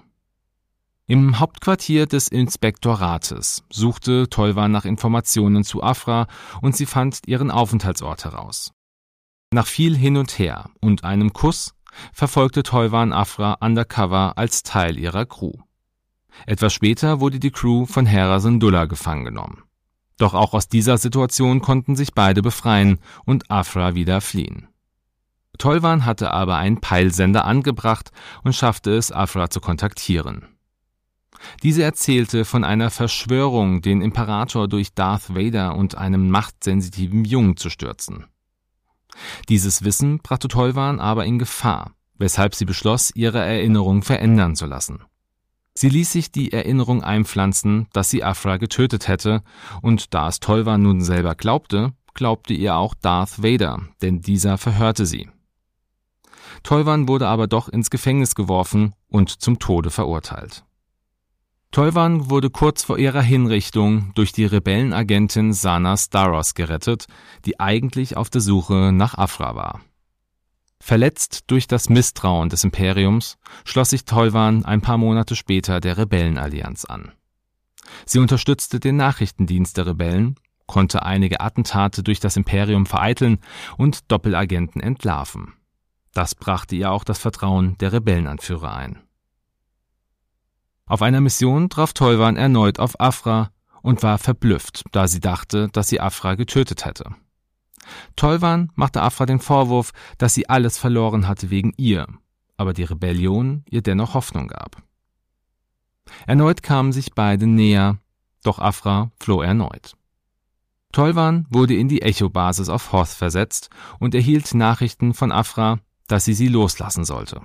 Im 1.06 1.38
Hauptquartier 1.38 2.06
des 2.06 2.28
Inspektorates 2.28 3.62
suchte 3.68 4.30
Tolva 4.30 4.68
nach 4.68 4.86
Informationen 4.86 5.62
zu 5.62 5.82
Afra 5.82 6.26
und 6.62 6.74
sie 6.74 6.86
fand 6.86 7.20
ihren 7.26 7.50
Aufenthaltsort 7.50 8.24
heraus. 8.24 8.72
Nach 9.52 9.66
viel 9.66 9.94
hin 9.94 10.16
und 10.16 10.38
her 10.38 10.70
und 10.80 11.04
einem 11.04 11.34
Kuss 11.34 11.74
verfolgte 12.14 12.62
Tolvan 12.62 13.12
Afra 13.12 13.58
undercover 13.60 14.38
als 14.38 14.62
Teil 14.62 14.98
ihrer 14.98 15.26
Crew. 15.26 15.52
Etwas 16.46 16.72
später 16.72 17.20
wurde 17.20 17.38
die 17.38 17.50
Crew 17.50 17.84
von 17.84 18.06
Hera 18.06 18.40
Syndulla 18.40 18.86
gefangen 18.86 19.26
genommen. 19.26 19.62
Doch 20.16 20.32
auch 20.32 20.54
aus 20.54 20.68
dieser 20.68 20.96
Situation 20.96 21.60
konnten 21.60 21.96
sich 21.96 22.14
beide 22.14 22.40
befreien 22.40 22.98
und 23.26 23.50
Afra 23.50 23.94
wieder 23.94 24.22
fliehen. 24.22 24.68
Tolvan 25.58 26.06
hatte 26.06 26.30
aber 26.30 26.56
einen 26.56 26.80
Peilsender 26.80 27.44
angebracht 27.44 28.10
und 28.42 28.54
schaffte 28.54 28.96
es, 28.96 29.12
Afra 29.12 29.50
zu 29.50 29.60
kontaktieren. 29.60 30.53
Diese 31.62 31.82
erzählte 31.82 32.44
von 32.44 32.64
einer 32.64 32.90
Verschwörung, 32.90 33.82
den 33.82 34.00
Imperator 34.00 34.68
durch 34.68 34.94
Darth 34.94 35.34
Vader 35.34 35.76
und 35.76 35.96
einem 35.96 36.30
machtsensitiven 36.30 37.24
Jungen 37.24 37.56
zu 37.56 37.70
stürzen. 37.70 38.26
Dieses 39.48 39.84
Wissen 39.84 40.18
brachte 40.18 40.48
Tolvan 40.48 41.00
aber 41.00 41.24
in 41.24 41.38
Gefahr, 41.38 41.92
weshalb 42.18 42.54
sie 42.54 42.64
beschloss, 42.64 43.10
ihre 43.14 43.38
Erinnerung 43.40 44.02
verändern 44.02 44.56
zu 44.56 44.66
lassen. 44.66 45.04
Sie 45.74 45.88
ließ 45.88 46.12
sich 46.12 46.30
die 46.30 46.52
Erinnerung 46.52 47.02
einpflanzen, 47.02 47.88
dass 47.92 48.08
sie 48.08 48.22
Afra 48.22 48.58
getötet 48.58 49.08
hätte, 49.08 49.42
und 49.82 50.14
da 50.14 50.28
es 50.28 50.38
Tolva 50.38 50.78
nun 50.78 51.00
selber 51.00 51.34
glaubte, 51.34 51.92
glaubte 52.14 52.54
ihr 52.54 52.76
auch 52.76 52.94
Darth 52.94 53.42
Vader, 53.42 53.82
denn 54.00 54.20
dieser 54.20 54.56
verhörte 54.56 55.04
sie. 55.04 55.28
Tolvan 56.62 57.08
wurde 57.08 57.26
aber 57.26 57.48
doch 57.48 57.68
ins 57.68 57.90
Gefängnis 57.90 58.36
geworfen 58.36 58.94
und 59.08 59.30
zum 59.30 59.58
Tode 59.58 59.90
verurteilt. 59.90 60.64
Tolvan 61.74 62.30
wurde 62.30 62.50
kurz 62.50 62.84
vor 62.84 62.98
ihrer 62.98 63.20
Hinrichtung 63.20 64.12
durch 64.14 64.30
die 64.30 64.44
Rebellenagentin 64.44 65.52
Sana 65.52 65.96
Staros 65.96 66.54
gerettet, 66.54 67.06
die 67.46 67.58
eigentlich 67.58 68.16
auf 68.16 68.30
der 68.30 68.42
Suche 68.42 68.92
nach 68.92 69.18
Afra 69.18 69.56
war. 69.56 69.80
Verletzt 70.78 71.50
durch 71.50 71.66
das 71.66 71.88
Misstrauen 71.88 72.48
des 72.48 72.62
Imperiums 72.62 73.38
schloss 73.64 73.90
sich 73.90 74.04
Tolvan 74.04 74.64
ein 74.64 74.82
paar 74.82 74.98
Monate 74.98 75.34
später 75.34 75.80
der 75.80 75.98
Rebellenallianz 75.98 76.84
an. 76.84 77.10
Sie 78.06 78.20
unterstützte 78.20 78.78
den 78.78 78.94
Nachrichtendienst 78.94 79.76
der 79.76 79.86
Rebellen, 79.86 80.36
konnte 80.66 81.02
einige 81.02 81.40
Attentate 81.40 82.04
durch 82.04 82.20
das 82.20 82.36
Imperium 82.36 82.86
vereiteln 82.86 83.40
und 83.76 84.12
Doppelagenten 84.12 84.80
entlarven. 84.80 85.54
Das 86.12 86.36
brachte 86.36 86.76
ihr 86.76 86.92
auch 86.92 87.02
das 87.02 87.18
Vertrauen 87.18 87.76
der 87.78 87.92
Rebellenanführer 87.92 88.72
ein. 88.76 89.03
Auf 90.86 91.02
einer 91.02 91.20
Mission 91.20 91.70
traf 91.70 91.92
Tolvan 91.92 92.36
erneut 92.36 92.78
auf 92.78 93.00
Afra 93.00 93.50
und 93.82 94.02
war 94.02 94.18
verblüfft, 94.18 94.84
da 94.92 95.08
sie 95.08 95.20
dachte, 95.20 95.68
dass 95.72 95.88
sie 95.88 96.00
Afra 96.00 96.34
getötet 96.34 96.84
hätte. 96.84 97.14
Tolvan 98.16 98.70
machte 98.74 99.02
Afra 99.02 99.26
den 99.26 99.40
Vorwurf, 99.40 99.92
dass 100.18 100.34
sie 100.34 100.48
alles 100.48 100.78
verloren 100.78 101.28
hatte 101.28 101.50
wegen 101.50 101.72
ihr, 101.76 102.06
aber 102.56 102.72
die 102.72 102.84
Rebellion 102.84 103.64
ihr 103.68 103.82
dennoch 103.82 104.14
Hoffnung 104.14 104.48
gab. 104.48 104.82
Erneut 106.26 106.62
kamen 106.62 106.92
sich 106.92 107.14
beide 107.14 107.46
näher, 107.46 107.98
doch 108.42 108.58
Afra 108.58 109.10
floh 109.18 109.42
erneut. 109.42 109.96
Tolvan 110.92 111.46
wurde 111.50 111.74
in 111.74 111.88
die 111.88 112.02
Echo-Basis 112.02 112.68
auf 112.68 112.92
Hoth 112.92 113.08
versetzt 113.08 113.68
und 113.98 114.14
erhielt 114.14 114.54
Nachrichten 114.54 115.12
von 115.12 115.32
Afra, 115.32 115.80
dass 116.06 116.24
sie 116.24 116.34
sie 116.34 116.48
loslassen 116.48 117.04
sollte. 117.04 117.40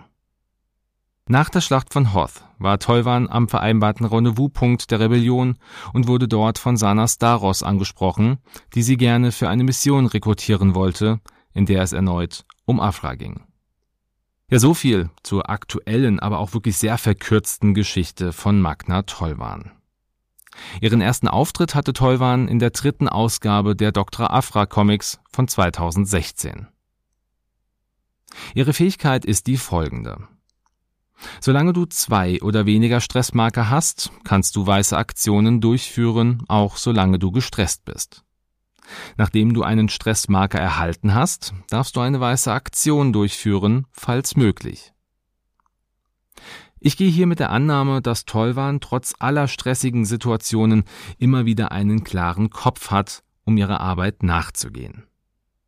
Nach 1.31 1.48
der 1.48 1.62
Schlacht 1.62 1.93
von 1.93 2.15
Hoth 2.15 2.43
war 2.57 2.79
Tolvan 2.79 3.29
am 3.29 3.48
vereinbarten 3.48 4.03
Rendezvouspunkt 4.07 4.89
der 4.89 5.00
Rebellion 5.00 5.59
und 5.93 6.07
wurde 6.07 6.27
dort 6.27 6.57
von 6.57 6.75
Sana 6.75 7.07
Staros 7.07 7.62
angesprochen, 7.62 8.39
die 8.74 8.81
sie 8.81 8.98
gerne 8.98 9.31
für 9.31 9.48
eine 9.48 9.63
Mission 9.63 10.07
rekrutieren 10.07 10.74
wollte, 10.74 11.19
in 11.53 11.67
der 11.67 11.83
es 11.83 11.93
erneut 11.93 12.45
um 12.65 12.79
Afra 12.79 13.13
ging. 13.13 13.41
Ja, 14.50 14.57
so 14.57 14.74
viel 14.74 15.12
zur 15.21 15.51
aktuellen, 15.51 16.19
aber 16.19 16.39
auch 16.39 16.55
wirklich 16.55 16.77
sehr 16.77 16.98
verkürzten 16.98 17.75
Geschichte 17.75 18.33
von 18.33 18.59
Magna 18.59 19.03
Tolvan. 19.03 19.71
Ihren 20.81 21.00
ersten 21.00 21.27
Auftritt 21.27 21.75
hatte 21.75 21.93
Tolvan 21.93 22.48
in 22.48 22.57
der 22.57 22.71
dritten 22.71 23.07
Ausgabe 23.07 23.75
der 23.75 23.91
Dr. 23.91 24.33
Afra 24.33 24.65
Comics 24.65 25.19
von 25.31 25.48
2016. 25.48 26.69
Ihre 28.55 28.74
Fähigkeit 28.74 29.25
ist 29.25 29.45
die 29.45 29.57
folgende. 29.57 30.27
Solange 31.41 31.73
du 31.73 31.85
zwei 31.85 32.41
oder 32.41 32.65
weniger 32.65 33.01
Stressmarker 33.01 33.69
hast, 33.69 34.11
kannst 34.23 34.55
du 34.55 34.65
weiße 34.65 34.97
Aktionen 34.97 35.61
durchführen, 35.61 36.43
auch 36.47 36.77
solange 36.77 37.19
du 37.19 37.31
gestresst 37.31 37.85
bist. 37.85 38.23
Nachdem 39.17 39.53
du 39.53 39.63
einen 39.63 39.89
Stressmarker 39.89 40.59
erhalten 40.59 41.13
hast, 41.13 41.53
darfst 41.69 41.95
du 41.95 41.99
eine 41.99 42.19
weiße 42.19 42.51
Aktion 42.51 43.13
durchführen, 43.13 43.85
falls 43.91 44.35
möglich. 44.35 44.93
Ich 46.79 46.95
gehe 46.95 47.11
hier 47.11 47.27
mit 47.27 47.39
der 47.39 47.49
Annahme, 47.49 48.01
dass 48.01 48.25
Tolvan 48.25 48.79
trotz 48.79 49.13
aller 49.19 49.47
stressigen 49.47 50.05
Situationen 50.05 50.85
immer 51.17 51.45
wieder 51.45 51.71
einen 51.71 52.03
klaren 52.03 52.49
Kopf 52.49 52.89
hat, 52.89 53.23
um 53.43 53.57
ihrer 53.57 53.81
Arbeit 53.81 54.23
nachzugehen. 54.23 55.03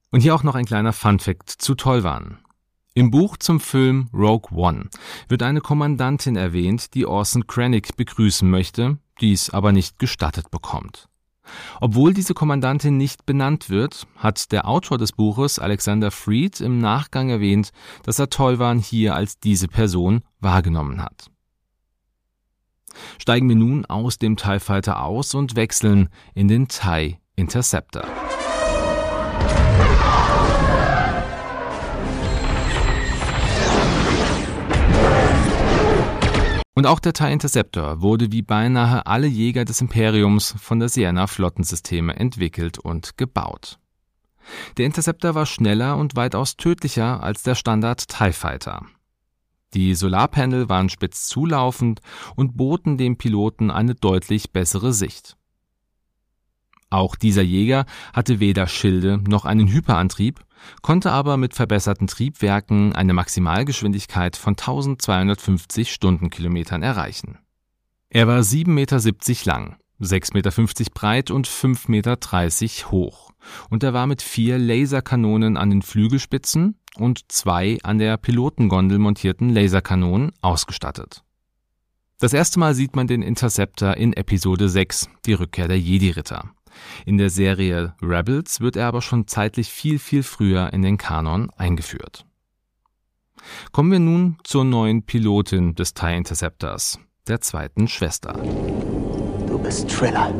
Und 0.10 0.22
hier 0.22 0.34
auch 0.34 0.43
noch 0.43 0.55
ein 0.55 0.65
kleiner 0.65 0.93
Funfact 0.93 1.50
zu 1.50 1.75
Tolvan. 1.75 2.39
Im 2.94 3.10
Buch 3.10 3.38
zum 3.38 3.62
Film 3.62 4.10
Rogue 4.14 4.52
One 4.52 4.90
wird 5.30 5.44
eine 5.44 5.62
Kommandantin 5.62 6.36
erwähnt, 6.36 6.94
die 6.94 7.06
Orson 7.06 7.48
Krennic 7.48 7.96
begrüßen 7.96 8.50
möchte, 8.50 8.98
dies 9.22 9.50
aber 9.50 9.72
nicht 9.72 9.98
gestattet 9.98 10.52
bekommt. 10.52 11.08
Obwohl 11.80 12.14
diese 12.14 12.34
Kommandantin 12.34 12.98
nicht 12.98 13.26
benannt 13.26 13.70
wird, 13.70 14.08
hat 14.18 14.52
der 14.52 14.68
Autor 14.68 14.98
des 14.98 15.14
Buches 15.14 15.58
Alexander 15.58 16.12
Freed 16.12 16.60
im 16.60 16.80
Nachgang 16.80 17.30
erwähnt, 17.30 17.72
dass 18.04 18.20
er 18.20 18.30
Tolvan 18.30 18.80
hier 18.80 19.16
als 19.16 19.40
diese 19.40 19.70
Person 19.70 20.22
wahrgenommen 20.42 21.02
hat. 21.02 21.32
Steigen 23.20 23.48
wir 23.48 23.56
nun 23.56 23.86
aus 23.86 24.18
dem 24.18 24.36
TIE 24.36 24.60
Fighter 24.60 25.02
aus 25.02 25.34
und 25.34 25.56
wechseln 25.56 26.10
in 26.36 26.50
den 26.50 26.68
TIE 26.68 27.20
Interceptor. 27.38 28.04
Und 36.74 36.86
auch 36.86 37.00
der 37.00 37.13
TIE 37.13 37.32
Interceptor 37.32 38.01
wurde 38.01 38.32
wie 38.32 38.42
beinahe 38.42 39.06
alle 39.06 39.28
Jäger 39.28 39.66
des 39.66 39.82
Imperiums 39.82 40.56
von 40.58 40.80
der 40.80 40.88
Sienna 40.88 41.28
Flottensysteme 41.28 42.16
entwickelt 42.16 42.80
und 42.80 43.18
gebaut. 43.18 43.78
Der 44.78 44.86
Interceptor 44.86 45.36
war 45.36 45.46
schneller 45.46 45.98
und 45.98 46.16
weitaus 46.16 46.56
tödlicher 46.56 47.22
als 47.22 47.44
der 47.44 47.56
Standard 47.56 48.08
TIE 48.08 48.32
Fighter. 48.32 48.86
Die 49.74 49.96
Solarpanel 49.96 50.70
waren 50.70 50.90
spitz 50.90 51.28
zulaufend 51.28 52.01
und 52.36 52.58
boten 52.58 52.98
dem 52.98 53.18
Piloten 53.18 53.72
eine 53.72 53.96
deutlich 53.96 54.51
bessere 54.51 54.94
Sicht. 54.94 55.38
Auch 56.92 57.16
dieser 57.16 57.42
Jäger 57.42 57.86
hatte 58.14 58.40
weder 58.40 58.68
Schilde 58.68 59.20
noch 59.28 59.46
einen 59.46 59.68
Hyperantrieb, 59.68 60.42
konnte 60.82 61.12
aber 61.12 61.38
mit 61.38 61.56
verbesserten 61.56 62.06
Triebwerken 62.06 62.94
eine 62.94 63.14
Maximalgeschwindigkeit 63.14 64.36
von 64.36 64.52
1250 64.52 65.92
Stundenkilometern 65.92 66.84
erreichen. 66.84 67.40
Er 68.10 68.28
war 68.28 68.42
7,70 68.42 68.68
Meter 68.68 69.00
lang, 69.46 69.78
6,50 70.02 70.34
Meter 70.34 70.92
breit 70.94 71.32
und 71.32 71.48
5,30 71.48 71.90
Meter 71.90 72.92
hoch 72.92 73.32
und 73.70 73.84
er 73.84 73.94
war 73.94 74.06
mit 74.06 74.22
vier 74.22 74.58
Laserkanonen 74.60 75.58
an 75.58 75.70
den 75.70 75.82
Flügelspitzen 75.82 76.76
und 76.98 77.32
zwei 77.32 77.78
an 77.84 78.00
der 78.00 78.18
Pilotengondel 78.18 79.00
montierten 79.00 79.50
Laserkanonen 79.50 80.34
ausgestattet. 80.42 81.24
Das 82.20 82.34
erste 82.34 82.60
Mal 82.60 82.76
sieht 82.76 82.96
man 82.96 83.08
den 83.08 83.22
Interceptor 83.22 83.96
in 83.96 84.14
Episode 84.14 84.70
6, 84.70 85.10
die 85.26 85.34
Rückkehr 85.34 85.68
der 85.68 85.80
Jedi-Ritter. 85.80 86.52
In 87.06 87.18
der 87.18 87.30
Serie 87.30 87.94
Rebels 88.01 88.62
wird 88.62 88.75
er 88.75 88.88
aber 88.88 89.01
schon 89.01 89.28
zeitlich 89.28 89.70
viel, 89.70 90.00
viel 90.00 90.24
früher 90.24 90.72
in 90.74 90.82
den 90.82 90.98
Kanon 90.98 91.50
eingeführt. 91.58 92.25
Kommen 93.72 93.92
wir 93.92 94.00
nun 94.00 94.38
zur 94.44 94.66
neuen 94.66 95.04
Pilotin 95.04 95.75
des 95.75 95.94
TIE 95.94 96.16
Interceptors, 96.16 97.00
der 97.28 97.42
zweiten 97.42 97.88
Schwester. 97.88 98.34
Du 99.48 99.58
bist 99.58 99.90
Triller. 99.90 100.34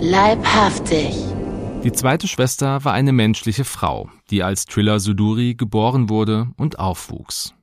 Leibhaftig. 0.00 1.14
Die 1.84 1.92
zweite 1.92 2.28
Schwester 2.28 2.84
war 2.84 2.92
eine 2.92 3.12
menschliche 3.12 3.64
Frau, 3.64 4.10
die 4.30 4.42
als 4.42 4.66
Triller 4.66 5.00
Suduri 5.00 5.54
geboren 5.54 6.08
wurde 6.08 6.48
und 6.56 6.78
aufwuchs. 6.78 7.54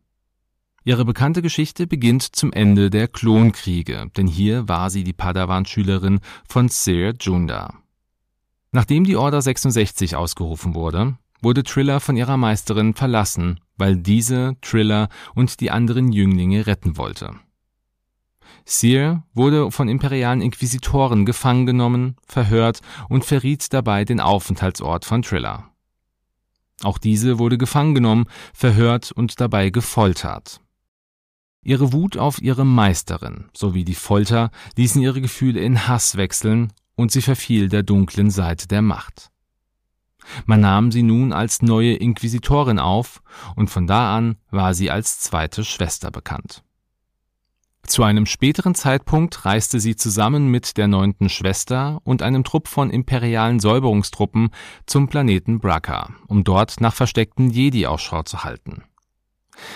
Ihre 0.87 1.03
bekannte 1.03 1.41
Geschichte 1.41 1.85
beginnt 1.85 2.23
zum 2.23 2.53
Ende 2.53 2.89
der 2.89 3.09
Klonkriege, 3.09 4.09
denn 4.15 4.25
hier 4.25 4.69
war 4.69 4.89
sie 4.89 5.03
die 5.03 5.11
Padawan-Schülerin 5.11 6.21
von 6.47 6.69
Sir 6.69 7.13
Junda. 7.19 7.73
Nachdem 8.71 9.03
die 9.03 9.17
Order 9.17 9.41
66 9.41 10.15
ausgerufen 10.15 10.75
wurde, 10.75 11.17
wurde 11.41 11.63
Triller 11.63 11.99
von 11.99 12.15
ihrer 12.15 12.37
Meisterin 12.37 12.93
verlassen, 12.93 13.59
weil 13.75 13.97
diese 13.97 14.55
Triller 14.61 15.09
und 15.35 15.59
die 15.59 15.71
anderen 15.71 16.13
Jünglinge 16.13 16.67
retten 16.67 16.95
wollte. 16.95 17.35
Seer 18.63 19.23
wurde 19.33 19.71
von 19.71 19.89
imperialen 19.89 20.39
Inquisitoren 20.39 21.25
gefangen 21.25 21.65
genommen, 21.65 22.15
verhört 22.25 22.79
und 23.09 23.25
verriet 23.25 23.73
dabei 23.73 24.05
den 24.05 24.21
Aufenthaltsort 24.21 25.03
von 25.03 25.21
Triller. 25.21 25.69
Auch 26.81 26.97
diese 26.97 27.39
wurde 27.39 27.57
gefangen 27.57 27.93
genommen, 27.93 28.27
verhört 28.53 29.11
und 29.11 29.41
dabei 29.41 29.69
gefoltert. 29.69 30.61
Ihre 31.63 31.91
Wut 31.91 32.17
auf 32.17 32.41
ihre 32.41 32.65
Meisterin 32.65 33.49
sowie 33.53 33.83
die 33.83 33.95
Folter 33.95 34.51
ließen 34.77 35.01
ihre 35.01 35.21
Gefühle 35.21 35.59
in 35.59 35.87
Hass 35.87 36.15
wechseln 36.15 36.71
und 36.95 37.11
sie 37.11 37.21
verfiel 37.21 37.69
der 37.69 37.83
dunklen 37.83 38.29
Seite 38.29 38.67
der 38.67 38.81
Macht. 38.81 39.31
Man 40.45 40.61
nahm 40.61 40.91
sie 40.91 41.03
nun 41.03 41.33
als 41.33 41.61
neue 41.61 41.93
Inquisitorin 41.93 42.79
auf 42.79 43.21
und 43.55 43.69
von 43.69 43.87
da 43.87 44.15
an 44.15 44.37
war 44.51 44.73
sie 44.73 44.91
als 44.91 45.19
zweite 45.19 45.63
Schwester 45.63 46.11
bekannt. 46.11 46.63
Zu 47.87 48.03
einem 48.03 48.25
späteren 48.25 48.75
Zeitpunkt 48.75 49.45
reiste 49.45 49.79
sie 49.79 49.95
zusammen 49.95 50.49
mit 50.49 50.75
der 50.75 50.89
neunten 50.89 51.29
Schwester 51.29 52.01
und 52.03 52.21
einem 52.21 52.43
Trupp 52.43 52.67
von 52.67 52.89
imperialen 52.89 53.61
Säuberungstruppen 53.61 54.49
zum 54.85 55.07
Planeten 55.07 55.59
Bracca, 55.59 56.09
um 56.27 56.43
dort 56.43 56.81
nach 56.81 56.93
versteckten 56.93 57.49
Jedi 57.49 57.87
Ausschau 57.87 58.23
zu 58.23 58.43
halten. 58.43 58.83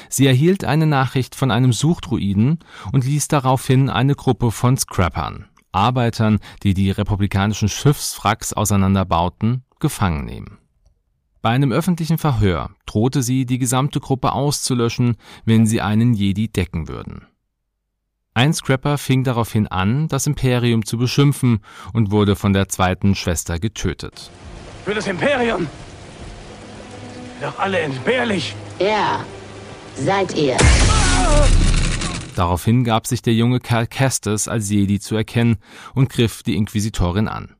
Sie 0.10 0.28
erhielt 0.28 0.64
eine 0.64 0.86
Nachricht 0.86 1.36
von 1.36 1.52
einem 1.52 1.74
Suchdruiden 1.74 2.60
und 2.92 3.06
ließ 3.06 3.28
daraufhin 3.28 3.90
eine 3.90 4.16
Gruppe 4.16 4.52
von 4.52 4.78
Scrappern, 4.78 5.48
Arbeitern, 5.72 6.40
die 6.64 6.74
die 6.74 6.92
republikanischen 6.92 7.70
Schiffswracks 7.70 8.54
auseinanderbauten, 8.54 9.64
gefangen 9.80 10.26
nehmen. 10.26 10.58
Bei 11.42 11.50
einem 11.50 11.72
öffentlichen 11.72 12.20
Verhör 12.20 12.70
drohte 12.86 13.24
sie, 13.24 13.46
die 13.46 13.58
gesamte 13.58 14.00
Gruppe 14.00 14.34
auszulöschen, 14.34 15.18
wenn 15.44 15.66
sie 15.66 15.82
einen 15.82 16.14
Jedi 16.14 16.50
decken 16.50 16.88
würden. 16.88 17.26
Ein 18.34 18.54
Scrapper 18.54 18.98
fing 18.98 19.24
daraufhin 19.24 19.68
an, 19.68 20.08
das 20.08 20.26
Imperium 20.28 20.86
zu 20.86 20.98
beschimpfen 20.98 21.60
und 21.94 22.12
wurde 22.12 22.36
von 22.36 22.54
der 22.54 22.70
zweiten 22.70 23.16
Schwester 23.16 23.60
getötet. 23.60 24.30
Für 24.86 24.94
das 24.94 25.08
Imperium! 25.08 25.68
Doch 27.42 27.60
alle 27.60 27.80
entbehrlich! 27.80 28.56
Ja, 28.80 29.26
seid 29.96 30.36
ihr. 30.36 30.58
Daraufhin 32.36 32.84
gab 32.84 33.08
sich 33.08 33.22
der 33.22 33.34
junge 33.34 33.60
Cal 33.60 33.88
Kestis 33.88 34.48
als 34.48 34.70
Jedi 34.70 35.00
zu 35.00 35.16
erkennen 35.16 35.58
und 35.94 36.10
griff 36.10 36.44
die 36.44 36.56
Inquisitorin 36.56 37.28
an. 37.28 37.56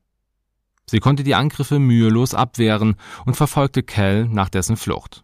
Sie 0.86 1.00
konnte 1.00 1.24
die 1.24 1.36
Angriffe 1.36 1.80
mühelos 1.80 2.34
abwehren 2.34 2.96
und 3.26 3.36
verfolgte 3.36 3.84
Cal 3.84 4.28
nach 4.28 4.50
dessen 4.50 4.78
Flucht. 4.78 5.24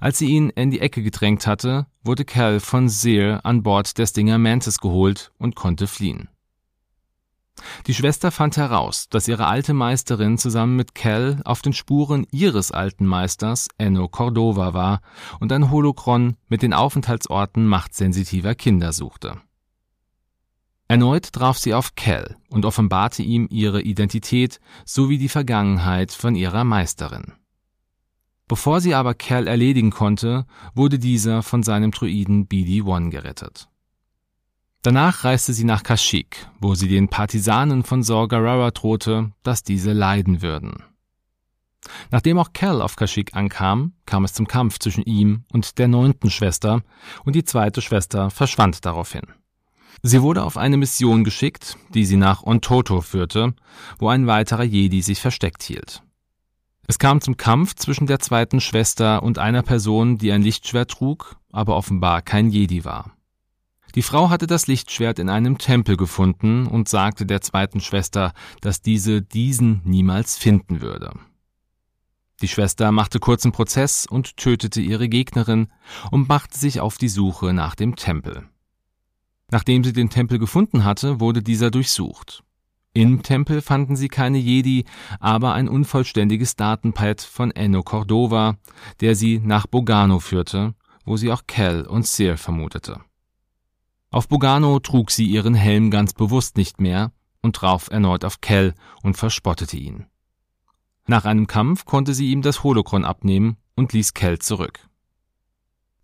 Als 0.00 0.18
sie 0.18 0.26
ihn 0.26 0.50
in 0.50 0.70
die 0.70 0.80
Ecke 0.80 1.02
gedrängt 1.02 1.46
hatte, 1.46 1.86
wurde 2.02 2.24
Cal 2.24 2.60
von 2.60 2.88
Seer 2.88 3.44
an 3.44 3.62
Bord 3.62 3.98
der 3.98 4.06
Stinger 4.06 4.38
Mantis 4.38 4.78
geholt 4.78 5.32
und 5.38 5.54
konnte 5.54 5.86
fliehen. 5.86 6.28
Die 7.86 7.94
Schwester 7.94 8.30
fand 8.30 8.56
heraus, 8.56 9.08
dass 9.08 9.28
ihre 9.28 9.46
alte 9.46 9.74
Meisterin 9.74 10.38
zusammen 10.38 10.76
mit 10.76 10.94
Cal 10.94 11.40
auf 11.44 11.62
den 11.62 11.72
Spuren 11.72 12.26
ihres 12.30 12.70
alten 12.70 13.06
Meisters 13.06 13.68
Enno 13.78 14.08
Cordova 14.08 14.74
war 14.74 15.00
und 15.40 15.52
ein 15.52 15.70
Holokron 15.70 16.36
mit 16.48 16.62
den 16.62 16.72
Aufenthaltsorten 16.72 17.66
machtsensitiver 17.66 18.54
Kinder 18.54 18.92
suchte. 18.92 19.40
Erneut 20.88 21.32
traf 21.32 21.58
sie 21.58 21.74
auf 21.74 21.96
Cal 21.96 22.36
und 22.48 22.64
offenbarte 22.64 23.22
ihm 23.22 23.48
ihre 23.50 23.82
Identität 23.82 24.60
sowie 24.84 25.18
die 25.18 25.28
Vergangenheit 25.28 26.12
von 26.12 26.36
ihrer 26.36 26.64
Meisterin. 26.64 27.32
Bevor 28.48 28.80
sie 28.80 28.94
aber 28.94 29.14
Cal 29.14 29.48
erledigen 29.48 29.90
konnte, 29.90 30.46
wurde 30.74 31.00
dieser 31.00 31.42
von 31.42 31.64
seinem 31.64 31.90
Druiden 31.90 32.46
BD-1 32.46 33.10
gerettet. 33.10 33.68
Danach 34.82 35.24
reiste 35.24 35.52
sie 35.52 35.64
nach 35.64 35.82
Kashyyyk, 35.82 36.48
wo 36.60 36.74
sie 36.74 36.88
den 36.88 37.08
Partisanen 37.08 37.82
von 37.82 38.02
Sorgarara 38.02 38.70
drohte, 38.70 39.32
dass 39.42 39.62
diese 39.62 39.92
leiden 39.92 40.42
würden. 40.42 40.84
Nachdem 42.10 42.38
auch 42.38 42.52
Cal 42.52 42.82
auf 42.82 42.96
Kashyyyk 42.96 43.34
ankam, 43.34 43.92
kam 44.06 44.24
es 44.24 44.32
zum 44.32 44.46
Kampf 44.46 44.78
zwischen 44.78 45.04
ihm 45.04 45.44
und 45.52 45.78
der 45.78 45.88
neunten 45.88 46.30
Schwester, 46.30 46.82
und 47.24 47.34
die 47.34 47.44
zweite 47.44 47.80
Schwester 47.80 48.30
verschwand 48.30 48.84
daraufhin. 48.84 49.22
Sie 50.02 50.22
wurde 50.22 50.44
auf 50.44 50.56
eine 50.56 50.76
Mission 50.76 51.24
geschickt, 51.24 51.76
die 51.94 52.04
sie 52.04 52.16
nach 52.16 52.42
Ontoto 52.42 53.00
führte, 53.00 53.54
wo 53.98 54.08
ein 54.08 54.26
weiterer 54.26 54.62
Jedi 54.62 55.02
sich 55.02 55.20
versteckt 55.20 55.62
hielt. 55.62 56.02
Es 56.86 56.98
kam 56.98 57.20
zum 57.20 57.36
Kampf 57.36 57.74
zwischen 57.74 58.06
der 58.06 58.20
zweiten 58.20 58.60
Schwester 58.60 59.22
und 59.22 59.38
einer 59.38 59.62
Person, 59.62 60.18
die 60.18 60.30
ein 60.30 60.42
Lichtschwert 60.42 60.90
trug, 60.90 61.36
aber 61.50 61.76
offenbar 61.76 62.22
kein 62.22 62.50
Jedi 62.50 62.84
war. 62.84 63.15
Die 63.96 64.02
Frau 64.02 64.28
hatte 64.28 64.46
das 64.46 64.66
Lichtschwert 64.66 65.18
in 65.18 65.30
einem 65.30 65.56
Tempel 65.56 65.96
gefunden 65.96 66.66
und 66.66 66.86
sagte 66.86 67.24
der 67.24 67.40
zweiten 67.40 67.80
Schwester, 67.80 68.34
dass 68.60 68.82
diese 68.82 69.22
diesen 69.22 69.80
niemals 69.84 70.36
finden 70.36 70.82
würde. 70.82 71.12
Die 72.42 72.48
Schwester 72.48 72.92
machte 72.92 73.20
kurzen 73.20 73.52
Prozess 73.52 74.06
und 74.06 74.36
tötete 74.36 74.82
ihre 74.82 75.08
Gegnerin 75.08 75.68
und 76.10 76.28
machte 76.28 76.58
sich 76.58 76.80
auf 76.80 76.98
die 76.98 77.08
Suche 77.08 77.54
nach 77.54 77.74
dem 77.74 77.96
Tempel. 77.96 78.46
Nachdem 79.50 79.82
sie 79.82 79.94
den 79.94 80.10
Tempel 80.10 80.38
gefunden 80.38 80.84
hatte, 80.84 81.18
wurde 81.18 81.42
dieser 81.42 81.70
durchsucht. 81.70 82.42
Im 82.92 83.22
Tempel 83.22 83.62
fanden 83.62 83.96
sie 83.96 84.08
keine 84.08 84.36
Jedi, 84.36 84.84
aber 85.20 85.54
ein 85.54 85.70
unvollständiges 85.70 86.56
Datenpad 86.56 87.22
von 87.22 87.50
Enno 87.50 87.82
Cordova, 87.82 88.58
der 89.00 89.14
sie 89.14 89.38
nach 89.38 89.66
Bogano 89.66 90.18
führte, 90.18 90.74
wo 91.06 91.16
sie 91.16 91.32
auch 91.32 91.44
Cal 91.46 91.86
und 91.86 92.06
Seer 92.06 92.36
vermutete. 92.36 93.00
Auf 94.10 94.28
Bogano 94.28 94.78
trug 94.78 95.10
sie 95.10 95.26
ihren 95.26 95.54
Helm 95.54 95.90
ganz 95.90 96.12
bewusst 96.12 96.56
nicht 96.56 96.80
mehr 96.80 97.12
und 97.42 97.56
traf 97.56 97.88
erneut 97.90 98.24
auf 98.24 98.40
Kell 98.40 98.74
und 99.02 99.16
verspottete 99.16 99.76
ihn. 99.76 100.06
Nach 101.06 101.24
einem 101.24 101.46
Kampf 101.46 101.84
konnte 101.84 102.14
sie 102.14 102.30
ihm 102.30 102.42
das 102.42 102.64
Holokron 102.64 103.04
abnehmen 103.04 103.56
und 103.74 103.92
ließ 103.92 104.14
Kell 104.14 104.38
zurück. 104.38 104.80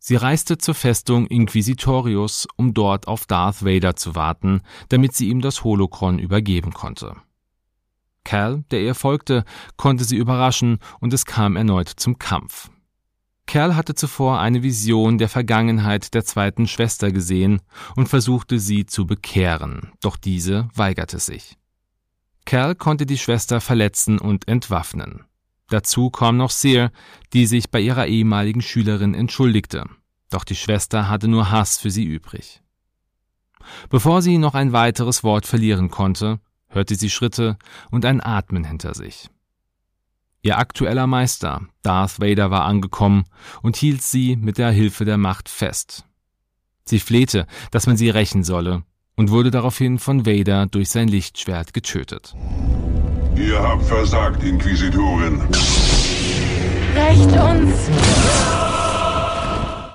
Sie 0.04 0.16
reiste 0.16 0.58
zur 0.58 0.74
Festung 0.74 1.28
Inquisitorius, 1.28 2.48
um 2.56 2.74
dort 2.74 3.06
auf 3.06 3.24
Darth 3.26 3.64
Vader 3.64 3.94
zu 3.94 4.16
warten, 4.16 4.62
damit 4.88 5.14
sie 5.14 5.28
ihm 5.28 5.40
das 5.40 5.62
Holokron 5.62 6.18
übergeben 6.18 6.72
konnte. 6.72 7.14
Cal, 8.24 8.64
der 8.72 8.82
ihr 8.82 8.96
folgte, 8.96 9.44
konnte 9.76 10.02
sie 10.02 10.16
überraschen 10.16 10.78
und 10.98 11.12
es 11.12 11.24
kam 11.24 11.54
erneut 11.54 11.88
zum 11.88 12.18
Kampf. 12.18 12.71
Kerl 13.52 13.76
hatte 13.76 13.94
zuvor 13.94 14.40
eine 14.40 14.62
Vision 14.62 15.18
der 15.18 15.28
Vergangenheit 15.28 16.14
der 16.14 16.24
zweiten 16.24 16.66
Schwester 16.66 17.12
gesehen 17.12 17.60
und 17.96 18.08
versuchte 18.08 18.58
sie 18.58 18.86
zu 18.86 19.06
bekehren, 19.06 19.92
doch 20.00 20.16
diese 20.16 20.70
weigerte 20.74 21.18
sich. 21.18 21.58
Kerl 22.46 22.74
konnte 22.74 23.04
die 23.04 23.18
Schwester 23.18 23.60
verletzen 23.60 24.18
und 24.18 24.48
entwaffnen. 24.48 25.24
Dazu 25.68 26.08
kam 26.08 26.38
noch 26.38 26.48
Seer, 26.48 26.92
die 27.34 27.44
sich 27.44 27.70
bei 27.70 27.80
ihrer 27.80 28.06
ehemaligen 28.06 28.62
Schülerin 28.62 29.12
entschuldigte, 29.12 29.84
doch 30.30 30.44
die 30.44 30.56
Schwester 30.56 31.10
hatte 31.10 31.28
nur 31.28 31.50
Hass 31.50 31.76
für 31.76 31.90
sie 31.90 32.06
übrig. 32.06 32.62
Bevor 33.90 34.22
sie 34.22 34.38
noch 34.38 34.54
ein 34.54 34.72
weiteres 34.72 35.24
Wort 35.24 35.44
verlieren 35.44 35.90
konnte, 35.90 36.40
hörte 36.68 36.94
sie 36.94 37.10
Schritte 37.10 37.58
und 37.90 38.06
ein 38.06 38.22
Atmen 38.22 38.64
hinter 38.64 38.94
sich. 38.94 39.28
Ihr 40.44 40.58
aktueller 40.58 41.06
Meister, 41.06 41.62
Darth 41.82 42.20
Vader, 42.20 42.50
war 42.50 42.64
angekommen 42.64 43.24
und 43.62 43.76
hielt 43.76 44.02
sie 44.02 44.34
mit 44.34 44.58
der 44.58 44.70
Hilfe 44.72 45.04
der 45.04 45.16
Macht 45.16 45.48
fest. 45.48 46.04
Sie 46.84 46.98
flehte, 46.98 47.46
dass 47.70 47.86
man 47.86 47.96
sie 47.96 48.10
rächen 48.10 48.42
solle, 48.42 48.82
und 49.14 49.30
wurde 49.30 49.52
daraufhin 49.52 50.00
von 50.00 50.26
Vader 50.26 50.66
durch 50.66 50.90
sein 50.90 51.06
Lichtschwert 51.06 51.72
getötet. 51.72 52.34
Ihr 53.36 53.62
habt 53.62 53.84
versagt, 53.84 54.42
Inquisitorin. 54.42 55.40
Recht 56.94 57.32
uns! 57.40 57.88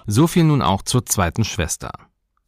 So 0.05 0.27
viel 0.27 0.45
nun 0.45 0.61
auch 0.61 0.81
zur 0.81 1.05
zweiten 1.05 1.43
Schwester. 1.43 1.91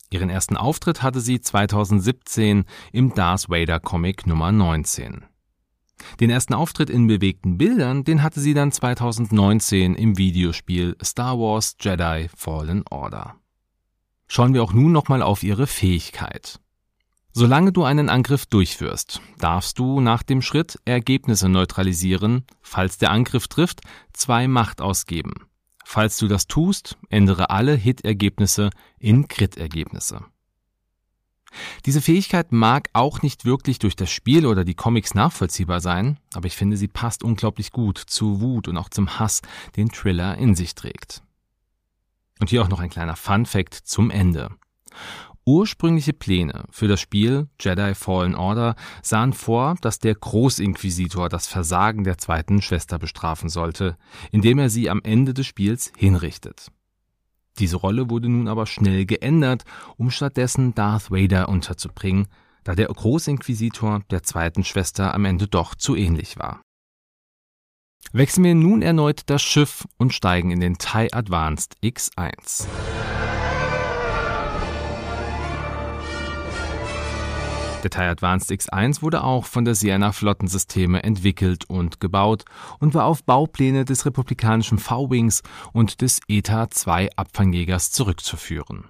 Ihren 0.09 0.29
ersten 0.29 0.55
Auftritt 0.55 1.03
hatte 1.03 1.19
sie 1.19 1.41
2017 1.41 2.63
im 2.93 3.13
Darth 3.13 3.49
Vader 3.49 3.81
Comic 3.81 4.25
Nummer 4.25 4.53
19. 4.53 5.25
Den 6.19 6.29
ersten 6.29 6.53
Auftritt 6.53 6.89
in 6.89 7.07
bewegten 7.07 7.57
Bildern, 7.57 8.03
den 8.03 8.23
hatte 8.23 8.39
sie 8.39 8.53
dann 8.53 8.71
2019 8.71 9.95
im 9.95 10.17
Videospiel 10.17 10.95
Star 11.03 11.37
Wars 11.39 11.75
Jedi 11.79 12.27
Fallen 12.35 12.83
Order. 12.89 13.35
Schauen 14.27 14.53
wir 14.53 14.63
auch 14.63 14.73
nun 14.73 14.91
nochmal 14.91 15.21
auf 15.21 15.43
ihre 15.43 15.67
Fähigkeit. 15.67 16.59
Solange 17.31 17.71
du 17.71 17.83
einen 17.83 18.09
Angriff 18.09 18.45
durchführst, 18.45 19.21
darfst 19.37 19.79
du 19.79 20.01
nach 20.01 20.23
dem 20.23 20.41
Schritt 20.41 20.79
Ergebnisse 20.85 21.47
neutralisieren, 21.47 22.43
falls 22.61 22.97
der 22.97 23.11
Angriff 23.11 23.47
trifft, 23.47 23.81
zwei 24.13 24.47
Macht 24.47 24.81
ausgeben. 24.81 25.33
Falls 25.85 26.17
du 26.17 26.27
das 26.27 26.47
tust, 26.47 26.97
ändere 27.09 27.49
alle 27.49 27.73
Hit-Ergebnisse 27.73 28.69
in 28.99 29.27
Crit-Ergebnisse. 29.27 30.25
Diese 31.85 32.01
Fähigkeit 32.01 32.51
mag 32.51 32.89
auch 32.93 33.21
nicht 33.21 33.45
wirklich 33.45 33.79
durch 33.79 33.95
das 33.95 34.11
Spiel 34.11 34.45
oder 34.45 34.63
die 34.63 34.75
Comics 34.75 35.13
nachvollziehbar 35.13 35.81
sein, 35.81 36.19
aber 36.33 36.47
ich 36.47 36.55
finde, 36.55 36.77
sie 36.77 36.87
passt 36.87 37.23
unglaublich 37.23 37.71
gut 37.71 37.97
zu 37.97 38.41
Wut 38.41 38.67
und 38.67 38.77
auch 38.77 38.89
zum 38.89 39.19
Hass, 39.19 39.41
den 39.75 39.89
Thriller 39.89 40.37
in 40.37 40.55
sich 40.55 40.75
trägt. 40.75 41.23
Und 42.39 42.49
hier 42.49 42.61
auch 42.61 42.69
noch 42.69 42.79
ein 42.79 42.89
kleiner 42.89 43.15
Fun 43.15 43.45
Fact 43.45 43.73
zum 43.73 44.11
Ende. 44.11 44.49
Ursprüngliche 45.45 46.13
Pläne 46.13 46.65
für 46.69 46.87
das 46.87 47.01
Spiel 47.01 47.47
Jedi 47.59 47.95
Fallen 47.95 48.35
Order 48.35 48.75
sahen 49.01 49.33
vor, 49.33 49.75
dass 49.81 49.97
der 49.97 50.13
Großinquisitor 50.13 51.27
das 51.27 51.47
Versagen 51.47 52.03
der 52.03 52.17
zweiten 52.17 52.61
Schwester 52.61 52.99
bestrafen 52.99 53.49
sollte, 53.49 53.97
indem 54.31 54.59
er 54.59 54.69
sie 54.69 54.89
am 54.89 55.01
Ende 55.03 55.33
des 55.33 55.47
Spiels 55.47 55.91
hinrichtet. 55.97 56.71
Diese 57.57 57.77
Rolle 57.77 58.09
wurde 58.09 58.29
nun 58.29 58.47
aber 58.47 58.65
schnell 58.65 59.05
geändert, 59.05 59.65
um 59.97 60.11
stattdessen 60.11 60.75
Darth 60.75 61.11
Vader 61.11 61.49
unterzubringen, 61.49 62.27
da 62.63 62.75
der 62.75 62.87
Großinquisitor 62.87 64.01
der 64.11 64.23
zweiten 64.23 64.63
Schwester 64.63 65.13
am 65.13 65.25
Ende 65.25 65.47
doch 65.47 65.75
zu 65.75 65.95
ähnlich 65.95 66.37
war. 66.37 66.61
Wechseln 68.11 68.43
wir 68.43 68.55
nun 68.55 68.81
erneut 68.81 69.23
das 69.27 69.41
Schiff 69.41 69.85
und 69.97 70.13
steigen 70.13 70.51
in 70.51 70.59
den 70.59 70.77
TIE 70.77 71.11
Advanced 71.11 71.75
X1. 71.83 72.65
Der 77.83 77.89
TIE 77.89 78.01
Advanced 78.01 78.51
X1 78.51 79.01
wurde 79.01 79.23
auch 79.23 79.45
von 79.45 79.63
der 79.63 79.73
Sienna 79.73 80.11
Flottensysteme 80.11 81.01
entwickelt 81.01 81.63
und 81.69 82.01
gebaut 82.01 82.43
und 82.79 82.93
war 82.93 83.05
auf 83.05 83.23
Baupläne 83.23 83.85
des 83.85 84.05
republikanischen 84.05 84.79
V-Wings 84.79 85.43
und 85.71 86.01
des 86.01 86.19
ETA-2 86.27 87.11
Abfangjägers 87.15 87.91
zurückzuführen. 87.91 88.83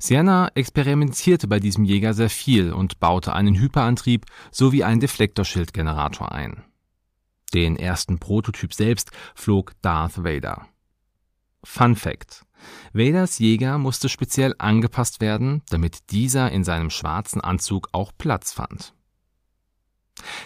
Sienna 0.00 0.50
experimentierte 0.56 1.46
bei 1.46 1.60
diesem 1.60 1.84
Jäger 1.84 2.12
sehr 2.12 2.30
viel 2.30 2.72
und 2.72 2.98
baute 2.98 3.32
einen 3.32 3.54
Hyperantrieb 3.54 4.26
sowie 4.50 4.82
einen 4.82 5.00
Deflektorschildgenerator 5.00 6.32
ein. 6.32 6.64
Den 7.54 7.76
ersten 7.76 8.18
Prototyp 8.18 8.74
selbst 8.74 9.12
flog 9.36 9.72
Darth 9.82 10.24
Vader. 10.24 10.66
Fun 11.62 11.94
Fact: 11.94 12.44
Vaders 12.92 13.38
Jäger 13.38 13.78
musste 13.78 14.08
speziell 14.08 14.54
angepasst 14.58 15.20
werden, 15.20 15.62
damit 15.70 16.10
dieser 16.10 16.50
in 16.50 16.64
seinem 16.64 16.90
schwarzen 16.90 17.40
Anzug 17.40 17.88
auch 17.92 18.12
Platz 18.16 18.52
fand. 18.52 18.94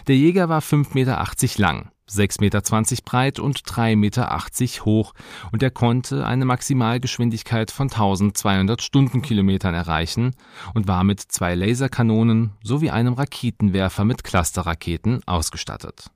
Der 0.07 0.15
Jäger 0.15 0.49
war 0.49 0.61
5,80 0.61 0.93
Meter 0.93 1.61
lang, 1.61 1.91
6,20 2.09 2.41
Meter 2.41 2.61
breit 3.03 3.39
und 3.39 3.59
3,80 3.59 3.95
Meter 3.95 4.85
hoch 4.85 5.13
und 5.51 5.63
er 5.63 5.71
konnte 5.71 6.25
eine 6.25 6.45
Maximalgeschwindigkeit 6.45 7.71
von 7.71 7.89
1200 7.89 8.81
Stundenkilometern 8.81 9.73
erreichen 9.73 10.35
und 10.73 10.87
war 10.87 11.03
mit 11.03 11.19
zwei 11.19 11.55
Laserkanonen 11.55 12.51
sowie 12.63 12.91
einem 12.91 13.13
Raketenwerfer 13.13 14.05
mit 14.05 14.23
Clusterraketen 14.23 15.21
ausgestattet. 15.25 16.11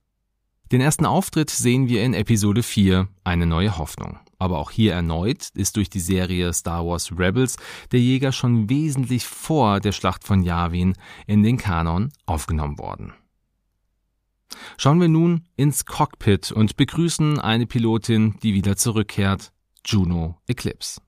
Den 0.72 0.82
ersten 0.82 1.08
Auftritt 1.08 1.50
sehen 1.50 1.88
wir 1.88 2.04
in 2.04 2.14
Episode 2.14 2.62
4, 2.62 3.08
eine 3.24 3.48
neue 3.48 3.80
Hoffnung. 3.80 4.20
Aber 4.40 4.58
auch 4.58 4.72
hier 4.72 4.94
erneut 4.94 5.50
ist 5.54 5.76
durch 5.76 5.90
die 5.90 6.00
Serie 6.00 6.54
Star 6.54 6.86
Wars 6.86 7.12
Rebels 7.18 7.58
der 7.92 8.00
Jäger 8.00 8.32
schon 8.32 8.70
wesentlich 8.70 9.28
vor 9.28 9.82
der 9.82 9.92
Schlacht 9.92 10.24
von 10.26 10.42
Yavin 10.44 10.94
in 11.28 11.44
den 11.44 11.58
Kanon 11.58 12.12
aufgenommen 12.26 12.80
worden. 12.80 13.14
Schauen 14.78 15.00
wir 15.00 15.10
nun 15.10 15.44
ins 15.58 15.86
Cockpit 15.86 16.52
und 16.52 16.78
begrüßen 16.78 17.40
eine 17.40 17.68
Pilotin, 17.68 18.36
die 18.42 18.54
wieder 18.54 18.78
zurückkehrt, 18.78 19.52
Juno 19.86 20.38
Eclipse. 20.48 21.02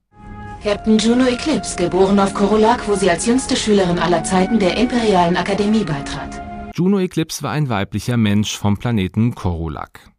Captain 0.62 1.00
Juno 1.00 1.26
Eclipse, 1.26 1.76
geboren 1.76 2.20
auf 2.20 2.36
Korolak, 2.36 2.88
wo 2.88 2.96
sie 2.96 3.10
als 3.10 3.26
jüngste 3.26 3.56
Schülerin 3.56 3.98
aller 3.98 4.24
Zeiten 4.24 4.60
der 4.60 4.78
Imperialen 4.78 5.36
Akademie 5.36 5.84
beitrat. 5.84 6.40
Juno 6.76 7.00
Eclipse 7.00 7.42
war 7.42 7.52
ein 7.52 7.70
weiblicher 7.70 8.16
Mensch 8.16 8.56
vom 8.58 8.78
Planeten 8.78 9.34
Korolak. 9.34 10.11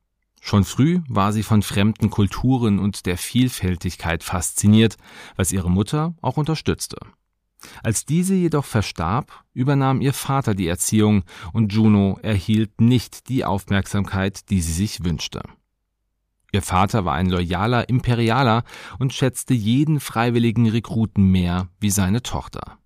Schon 0.44 0.64
früh 0.64 1.00
war 1.08 1.32
sie 1.32 1.44
von 1.44 1.62
fremden 1.62 2.10
Kulturen 2.10 2.80
und 2.80 3.06
der 3.06 3.16
Vielfältigkeit 3.16 4.24
fasziniert, 4.24 4.96
was 5.36 5.52
ihre 5.52 5.70
Mutter 5.70 6.14
auch 6.20 6.36
unterstützte. 6.36 6.96
Als 7.84 8.06
diese 8.06 8.34
jedoch 8.34 8.64
verstarb, 8.64 9.44
übernahm 9.54 10.00
ihr 10.00 10.12
Vater 10.12 10.56
die 10.56 10.66
Erziehung 10.66 11.22
und 11.52 11.72
Juno 11.72 12.18
erhielt 12.22 12.80
nicht 12.80 13.28
die 13.28 13.44
Aufmerksamkeit, 13.44 14.50
die 14.50 14.60
sie 14.60 14.72
sich 14.72 15.04
wünschte. 15.04 15.42
Ihr 16.50 16.62
Vater 16.62 17.04
war 17.04 17.14
ein 17.14 17.30
loyaler 17.30 17.88
Imperialer 17.88 18.64
und 18.98 19.14
schätzte 19.14 19.54
jeden 19.54 20.00
freiwilligen 20.00 20.68
Rekruten 20.68 21.30
mehr 21.30 21.68
wie 21.78 21.90
seine 21.90 22.20
Tochter. 22.20 22.78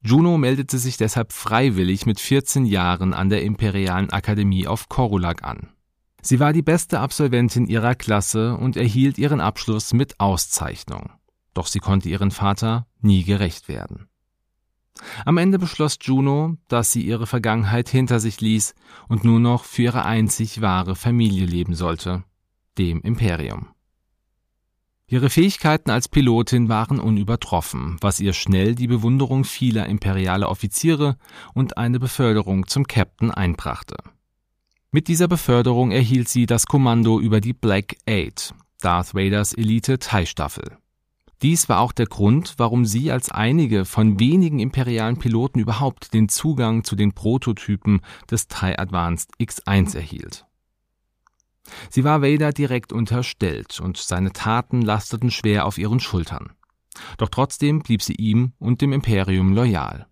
Juno 0.00 0.38
meldete 0.38 0.78
sich 0.78 0.96
deshalb 0.96 1.32
freiwillig 1.32 2.06
mit 2.06 2.20
14 2.20 2.66
Jahren 2.66 3.14
an 3.14 3.30
der 3.30 3.42
Imperialen 3.42 4.10
Akademie 4.10 4.68
auf 4.68 4.88
Korulak 4.88 5.42
an. 5.42 5.70
Sie 6.22 6.40
war 6.40 6.52
die 6.52 6.62
beste 6.62 7.00
Absolventin 7.00 7.66
ihrer 7.66 7.94
Klasse 7.94 8.56
und 8.56 8.76
erhielt 8.76 9.18
ihren 9.18 9.40
Abschluss 9.40 9.92
mit 9.92 10.20
Auszeichnung. 10.20 11.10
Doch 11.54 11.66
sie 11.66 11.80
konnte 11.80 12.08
ihren 12.08 12.30
Vater 12.30 12.86
nie 13.00 13.24
gerecht 13.24 13.68
werden. 13.68 14.08
Am 15.24 15.38
Ende 15.38 15.58
beschloss 15.58 15.98
Juno, 16.00 16.56
dass 16.68 16.92
sie 16.92 17.02
ihre 17.02 17.26
Vergangenheit 17.26 17.88
hinter 17.88 18.20
sich 18.20 18.40
ließ 18.40 18.74
und 19.08 19.24
nur 19.24 19.40
noch 19.40 19.64
für 19.64 19.82
ihre 19.82 20.04
einzig 20.04 20.60
wahre 20.60 20.94
Familie 20.94 21.46
leben 21.46 21.74
sollte, 21.74 22.24
dem 22.76 23.00
Imperium. 23.00 23.68
Ihre 25.06 25.30
Fähigkeiten 25.30 25.90
als 25.90 26.08
Pilotin 26.08 26.68
waren 26.68 27.00
unübertroffen, 27.00 27.96
was 28.00 28.20
ihr 28.20 28.32
schnell 28.32 28.76
die 28.76 28.86
Bewunderung 28.86 29.42
vieler 29.44 29.86
imperialer 29.86 30.48
Offiziere 30.48 31.16
und 31.52 31.78
eine 31.78 31.98
Beförderung 31.98 32.68
zum 32.68 32.86
Captain 32.86 33.32
einbrachte. 33.32 33.96
Mit 34.92 35.06
dieser 35.06 35.28
Beförderung 35.28 35.92
erhielt 35.92 36.28
sie 36.28 36.46
das 36.46 36.66
Kommando 36.66 37.20
über 37.20 37.40
die 37.40 37.52
Black 37.52 37.94
Eight, 38.08 38.52
Darth 38.80 39.14
Vaders 39.14 39.52
Elite-TIE-Staffel. 39.52 40.78
Dies 41.42 41.68
war 41.68 41.78
auch 41.78 41.92
der 41.92 42.06
Grund, 42.06 42.54
warum 42.56 42.84
sie 42.84 43.12
als 43.12 43.30
einige 43.30 43.84
von 43.84 44.18
wenigen 44.18 44.58
imperialen 44.58 45.16
Piloten 45.16 45.60
überhaupt 45.60 46.12
den 46.12 46.28
Zugang 46.28 46.82
zu 46.82 46.96
den 46.96 47.12
Prototypen 47.12 48.00
des 48.28 48.48
TIE 48.48 48.76
Advanced 48.76 49.30
X1 49.38 49.94
erhielt. 49.94 50.46
Sie 51.88 52.02
war 52.02 52.20
Vader 52.20 52.52
direkt 52.52 52.92
unterstellt 52.92 53.78
und 53.78 53.96
seine 53.96 54.32
Taten 54.32 54.82
lasteten 54.82 55.30
schwer 55.30 55.66
auf 55.66 55.78
ihren 55.78 56.00
Schultern. 56.00 56.50
Doch 57.16 57.28
trotzdem 57.28 57.78
blieb 57.78 58.02
sie 58.02 58.16
ihm 58.16 58.54
und 58.58 58.80
dem 58.80 58.92
Imperium 58.92 59.54
loyal. 59.54 60.08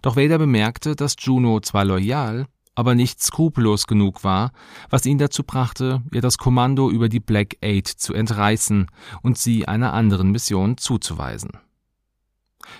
Doch 0.00 0.16
Vader 0.16 0.38
bemerkte, 0.38 0.96
dass 0.96 1.14
Juno 1.18 1.60
zwar 1.60 1.84
loyal, 1.84 2.46
aber 2.74 2.94
nicht 2.94 3.22
skrupellos 3.22 3.86
genug 3.86 4.24
war, 4.24 4.52
was 4.90 5.06
ihn 5.06 5.18
dazu 5.18 5.42
brachte, 5.44 6.02
ihr 6.12 6.20
das 6.20 6.38
Kommando 6.38 6.90
über 6.90 7.08
die 7.08 7.20
Black 7.20 7.56
Eight 7.62 7.86
zu 7.86 8.14
entreißen 8.14 8.86
und 9.22 9.38
sie 9.38 9.68
einer 9.68 9.92
anderen 9.92 10.30
Mission 10.30 10.78
zuzuweisen. 10.78 11.50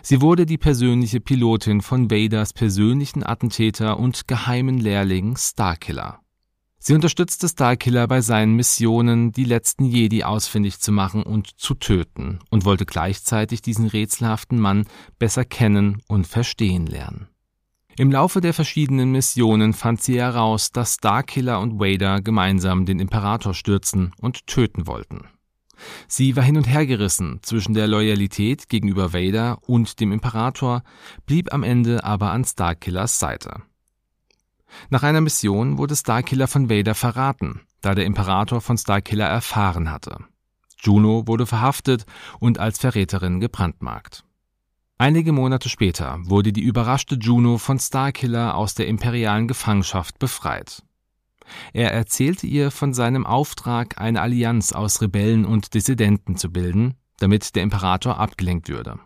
Sie 0.01 0.21
wurde 0.21 0.47
die 0.47 0.59
persönliche 0.59 1.21
Pilotin 1.21 1.81
von 1.81 2.11
Vaders 2.11 2.53
persönlichen 2.53 3.25
Attentäter 3.25 3.99
und 3.99 4.29
geheimen 4.29 4.79
Lehrling 4.79 5.37
Starkiller. 5.37 6.21
Sie 6.79 6.95
unterstützte 6.95 7.49
Starkiller 7.49 8.09
bei 8.09 8.21
seinen 8.21 8.55
Missionen, 8.55 9.31
die 9.31 9.45
letzten 9.45 9.85
Jedi 9.85 10.25
ausfindig 10.25 10.81
zu 10.81 10.91
machen 10.91 11.23
und 11.23 11.61
zu 11.61 11.75
töten, 11.75 12.41
und 12.51 12.65
wollte 12.65 12.87
gleichzeitig 12.87 13.63
diesen 13.63 13.87
rätselhaften 13.87 14.59
Mann 14.59 14.87
besser 15.17 15.45
kennen 15.45 16.03
und 16.09 16.27
verstehen 16.27 16.87
lernen. 16.87 17.29
Im 17.99 18.11
Laufe 18.11 18.41
der 18.41 18.55
verschiedenen 18.55 19.13
Missionen 19.13 19.75
fand 19.75 20.03
sie 20.03 20.19
heraus, 20.19 20.73
dass 20.73 20.95
Starkiller 20.95 21.61
und 21.61 21.79
Vader 21.79 22.23
gemeinsam 22.23 22.87
den 22.87 23.01
Imperator 23.01 23.53
stürzen 23.53 24.13
und 24.21 24.47
töten 24.47 24.87
wollten. 24.87 25.29
Sie 26.07 26.37
war 26.37 26.45
hin 26.45 26.57
und 26.57 26.69
her 26.69 26.87
gerissen 26.87 27.41
zwischen 27.43 27.75
der 27.75 27.89
Loyalität 27.89 28.69
gegenüber 28.69 29.13
Vader 29.13 29.59
und 29.67 30.01
dem 30.01 30.13
Imperator, 30.13 30.83
blieb 31.27 31.53
am 31.53 31.63
Ende 31.63 32.05
aber 32.05 32.31
an 32.31 32.45
Starkillers 32.45 33.19
Seite. 33.19 33.63
Nach 34.89 35.03
einer 35.03 35.21
Mission 35.21 35.77
wurde 35.77 35.97
Starkiller 35.97 36.49
von 36.49 36.71
Vader 36.71 36.95
verraten, 36.95 37.61
da 37.83 37.95
der 37.95 38.07
Imperator 38.07 38.61
von 38.61 38.79
Starkiller 38.79 39.27
erfahren 39.27 39.91
hatte. 39.91 40.19
Juno 40.79 41.27
wurde 41.27 41.47
verhaftet 41.47 42.07
und 42.41 42.59
als 42.59 42.79
Verräterin 42.79 43.41
gebrandmarkt. 43.41 44.25
Einige 45.03 45.33
Monate 45.33 45.69
später 45.69 46.21
wurde 46.23 46.53
die 46.53 46.61
überraschte 46.61 47.17
Juno 47.17 47.59
von 47.59 47.81
Starkiller 47.81 48.55
aus 48.55 48.75
der 48.77 48.87
imperialen 48.87 49.49
Gefangenschaft 49.49 50.21
befreit. 50.21 50.85
Er 51.73 51.93
erzählte 51.93 52.47
ihr 52.47 52.71
von 52.71 52.95
seinem 52.95 53.27
Auftrag, 53.27 54.01
eine 54.01 54.21
Allianz 54.21 54.73
aus 54.73 55.03
Rebellen 55.03 55.45
und 55.45 55.75
Dissidenten 55.75 56.37
zu 56.37 56.53
bilden, 56.53 56.95
damit 57.19 57.57
der 57.57 57.65
Imperator 57.65 58.21
abgelenkt 58.21 58.69
würde. 58.69 59.01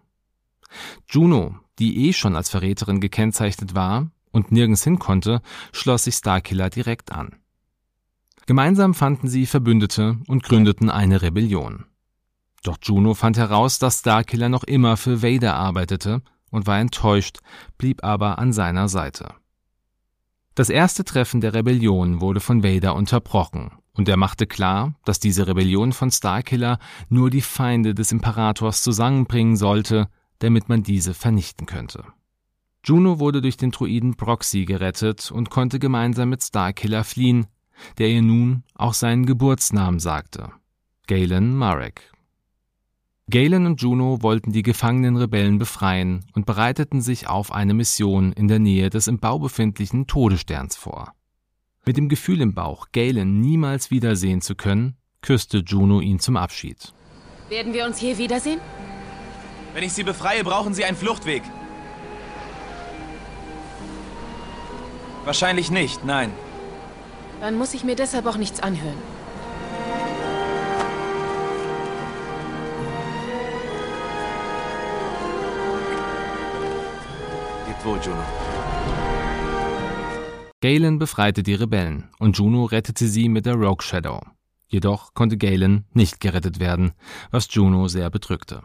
Juno, 1.09 1.55
die 1.79 2.07
eh 2.09 2.13
schon 2.13 2.37
als 2.37 2.51
Verräterin 2.51 3.01
gekennzeichnet 3.01 3.75
war 3.75 4.11
und 4.33 4.53
nirgends 4.53 4.85
hin 4.85 4.99
konnte, 4.99 5.41
schloss 5.73 6.05
sich 6.05 6.17
Starkiller 6.17 6.69
direkt 6.69 7.11
an. 7.13 7.37
Gemeinsam 8.45 8.93
fanden 8.93 9.29
sie 9.29 9.47
Verbündete 9.47 10.19
und 10.29 10.43
gründeten 10.43 10.91
eine 10.91 11.23
Rebellion. 11.23 11.87
Doch 12.63 12.79
Juno 12.83 13.15
fand 13.15 13.37
heraus, 13.37 13.79
dass 13.79 14.01
Starkiller 14.01 14.49
noch 14.49 14.65
immer 14.65 14.97
für 14.97 15.23
Vader 15.23 15.55
arbeitete 15.55 16.23
und 16.51 16.67
war 16.67 16.79
enttäuscht, 16.79 17.39
blieb 17.79 18.03
aber 18.05 18.39
an 18.39 18.53
seiner 18.53 18.89
Seite. 18.89 19.35
Das 20.55 20.71
erste 20.71 21.05
Treffen 21.05 21.41
der 21.41 21.55
Rebellion 21.55 22.21
wurde 22.21 22.41
von 22.41 22.63
Vader 22.63 22.95
unterbrochen, 22.95 23.73
und 23.93 24.09
er 24.09 24.17
machte 24.17 24.47
klar, 24.47 24.95
dass 25.05 25.21
diese 25.21 25.47
Rebellion 25.47 25.93
von 25.93 26.11
Starkiller 26.11 26.79
nur 27.09 27.31
die 27.31 27.43
Feinde 27.43 27.95
des 27.95 28.11
Imperators 28.11 28.83
zusammenbringen 28.83 29.57
sollte, 29.57 30.09
damit 30.39 30.69
man 30.69 30.83
diese 30.83 31.15
vernichten 31.15 31.67
könnte. 31.67 32.05
Juno 32.85 33.19
wurde 33.19 33.43
durch 33.43 33.57
den 33.57 33.71
Druiden 33.71 34.17
Proxy 34.17 34.65
gerettet 34.65 35.31
und 35.31 35.51
konnte 35.51 35.79
gemeinsam 35.79 36.29
mit 36.29 36.43
Starkiller 36.43 37.05
fliehen, 37.05 37.47
der 37.99 38.09
ihr 38.09 38.23
nun 38.23 38.63
auch 38.75 38.95
seinen 38.95 39.27
Geburtsnamen 39.27 39.99
sagte. 39.99 40.53
Galen 41.07 41.57
Marek. 41.57 42.13
Galen 43.29 43.67
und 43.67 43.83
Juno 43.83 44.23
wollten 44.23 44.53
die 44.53 44.63
gefangenen 44.63 45.17
Rebellen 45.17 45.59
befreien 45.59 46.25
und 46.35 46.47
bereiteten 46.47 47.01
sich 47.01 47.29
auf 47.29 47.51
eine 47.51 47.75
Mission 47.75 48.33
in 48.33 48.47
der 48.47 48.61
Nähe 48.61 48.89
des 48.89 49.09
im 49.09 49.19
Bau 49.19 49.41
befindlichen 49.41 50.07
Todessterns 50.07 50.77
vor. 50.77 51.13
Mit 51.85 51.97
dem 51.97 52.09
Gefühl 52.09 52.41
im 52.41 52.55
Bauch, 52.55 52.87
Galen 52.93 53.41
niemals 53.41 53.91
wiedersehen 53.91 54.43
zu 54.43 54.55
können, 54.55 54.97
küsste 55.23 55.59
Juno 55.59 56.01
ihn 56.01 56.21
zum 56.21 56.37
Abschied. 56.37 56.93
Werden 57.49 57.73
wir 57.73 57.85
uns 57.85 57.99
hier 57.99 58.17
wiedersehen? 58.17 58.61
Wenn 59.75 59.83
ich 59.83 59.93
Sie 59.93 60.05
befreie, 60.05 60.45
brauchen 60.45 60.73
Sie 60.73 60.85
einen 60.85 60.97
Fluchtweg. 60.97 61.43
Wahrscheinlich 65.25 65.73
nicht, 65.73 66.05
nein. 66.05 66.31
Dann 67.41 67.59
muss 67.59 67.75
ich 67.75 67.83
mir 67.83 67.97
deshalb 67.97 68.27
auch 68.27 68.37
nichts 68.37 68.61
anhören. 68.61 69.16
Wohl, 77.87 78.01
Juno. 78.05 78.23
Galen 80.61 80.99
befreite 80.99 81.43
die 81.43 81.55
Rebellen 81.55 82.11
und 82.19 82.37
Juno 82.37 82.65
rettete 82.65 83.07
sie 83.07 83.29
mit 83.29 83.47
der 83.47 83.55
Rogue 83.55 83.83
Shadow. 83.83 84.21
Jedoch 84.69 85.15
konnte 85.15 85.37
Galen 85.37 85.85
nicht 85.93 86.21
gerettet 86.21 86.59
werden, 86.59 86.93
was 87.31 87.47
Juno 87.51 87.87
sehr 87.89 88.11
bedrückte. 88.11 88.63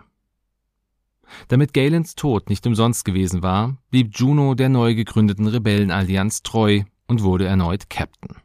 Damit 1.48 1.74
Galens 1.74 2.16
Tod 2.16 2.50
nicht 2.50 2.66
umsonst 2.66 3.06
gewesen 3.06 3.44
war, 3.44 3.78
blieb 3.90 4.18
Juno 4.18 4.56
der 4.56 4.70
neu 4.70 4.96
gegründeten 4.96 5.48
Rebellenallianz 5.48 6.42
treu 6.44 6.82
und 7.08 7.24
wurde 7.24 7.46
erneut 7.46 7.90
Captain. 7.90 8.38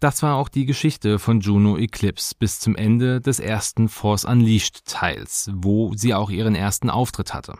Das 0.00 0.22
war 0.22 0.36
auch 0.36 0.48
die 0.48 0.64
Geschichte 0.64 1.18
von 1.18 1.40
Juno 1.40 1.76
Eclipse 1.76 2.34
bis 2.38 2.58
zum 2.58 2.74
Ende 2.74 3.20
des 3.20 3.38
ersten 3.38 3.88
Force 3.88 4.24
Unleashed 4.24 4.86
Teils, 4.86 5.50
wo 5.54 5.94
sie 5.94 6.14
auch 6.14 6.30
ihren 6.30 6.54
ersten 6.54 6.90
Auftritt 6.90 7.34
hatte. 7.34 7.58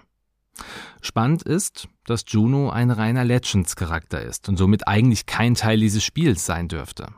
Spannend 1.00 1.42
ist, 1.42 1.88
dass 2.04 2.24
Juno 2.26 2.70
ein 2.70 2.90
reiner 2.90 3.24
Legends-Charakter 3.24 4.22
ist 4.22 4.48
und 4.48 4.56
somit 4.56 4.86
eigentlich 4.88 5.26
kein 5.26 5.54
Teil 5.54 5.78
dieses 5.80 6.04
Spiels 6.04 6.46
sein 6.46 6.68
dürfte. 6.68 7.08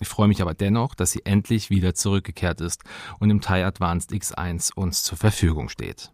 Ich 0.00 0.08
freue 0.08 0.28
mich 0.28 0.42
aber 0.42 0.54
dennoch, 0.54 0.94
dass 0.94 1.12
sie 1.12 1.24
endlich 1.24 1.70
wieder 1.70 1.94
zurückgekehrt 1.94 2.60
ist 2.60 2.82
und 3.20 3.30
im 3.30 3.40
TIE 3.40 3.62
Advanced 3.62 4.10
X1 4.10 4.72
uns 4.74 5.04
zur 5.04 5.16
Verfügung 5.16 5.68
steht. 5.68 6.12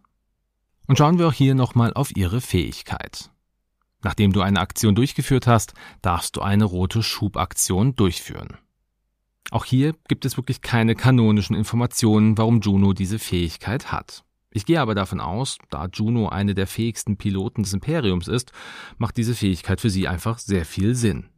Und 0.86 0.98
schauen 0.98 1.18
wir 1.18 1.28
auch 1.28 1.32
hier 1.32 1.54
nochmal 1.54 1.94
auf 1.94 2.14
ihre 2.16 2.40
Fähigkeit. 2.40 3.30
Nachdem 4.02 4.32
du 4.32 4.42
eine 4.42 4.60
Aktion 4.60 4.94
durchgeführt 4.94 5.46
hast, 5.46 5.74
darfst 6.02 6.36
du 6.36 6.42
eine 6.42 6.64
rote 6.64 7.02
Schubaktion 7.02 7.96
durchführen. 7.96 8.58
Auch 9.50 9.64
hier 9.64 9.94
gibt 10.08 10.24
es 10.24 10.36
wirklich 10.36 10.60
keine 10.60 10.94
kanonischen 10.94 11.56
Informationen, 11.56 12.36
warum 12.36 12.60
Juno 12.60 12.92
diese 12.92 13.18
Fähigkeit 13.18 13.90
hat. 13.90 14.24
Ich 14.50 14.64
gehe 14.64 14.80
aber 14.80 14.94
davon 14.94 15.20
aus, 15.20 15.58
da 15.70 15.86
Juno 15.92 16.28
eine 16.28 16.54
der 16.54 16.66
fähigsten 16.66 17.16
Piloten 17.16 17.62
des 17.62 17.72
Imperiums 17.72 18.28
ist, 18.28 18.52
macht 18.96 19.16
diese 19.16 19.34
Fähigkeit 19.34 19.80
für 19.80 19.90
sie 19.90 20.08
einfach 20.08 20.38
sehr 20.38 20.64
viel 20.64 20.94
Sinn. 20.94 21.28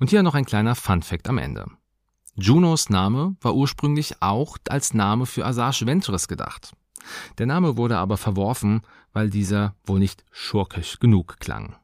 Und 0.00 0.10
hier 0.10 0.22
noch 0.22 0.34
ein 0.34 0.44
kleiner 0.44 0.74
Fun-Fact 0.74 1.28
am 1.28 1.38
Ende. 1.38 1.66
Junos 2.34 2.90
Name 2.90 3.36
war 3.40 3.54
ursprünglich 3.54 4.20
auch 4.20 4.56
als 4.68 4.94
Name 4.94 5.26
für 5.26 5.44
Asajj 5.44 5.86
Ventress 5.86 6.26
gedacht. 6.26 6.72
Der 7.38 7.46
Name 7.46 7.76
wurde 7.76 7.98
aber 7.98 8.16
verworfen, 8.16 8.82
weil 9.12 9.30
dieser 9.30 9.74
wohl 9.84 9.98
nicht 9.98 10.24
schurkisch 10.30 10.98
genug 10.98 11.38
klang. 11.38 11.76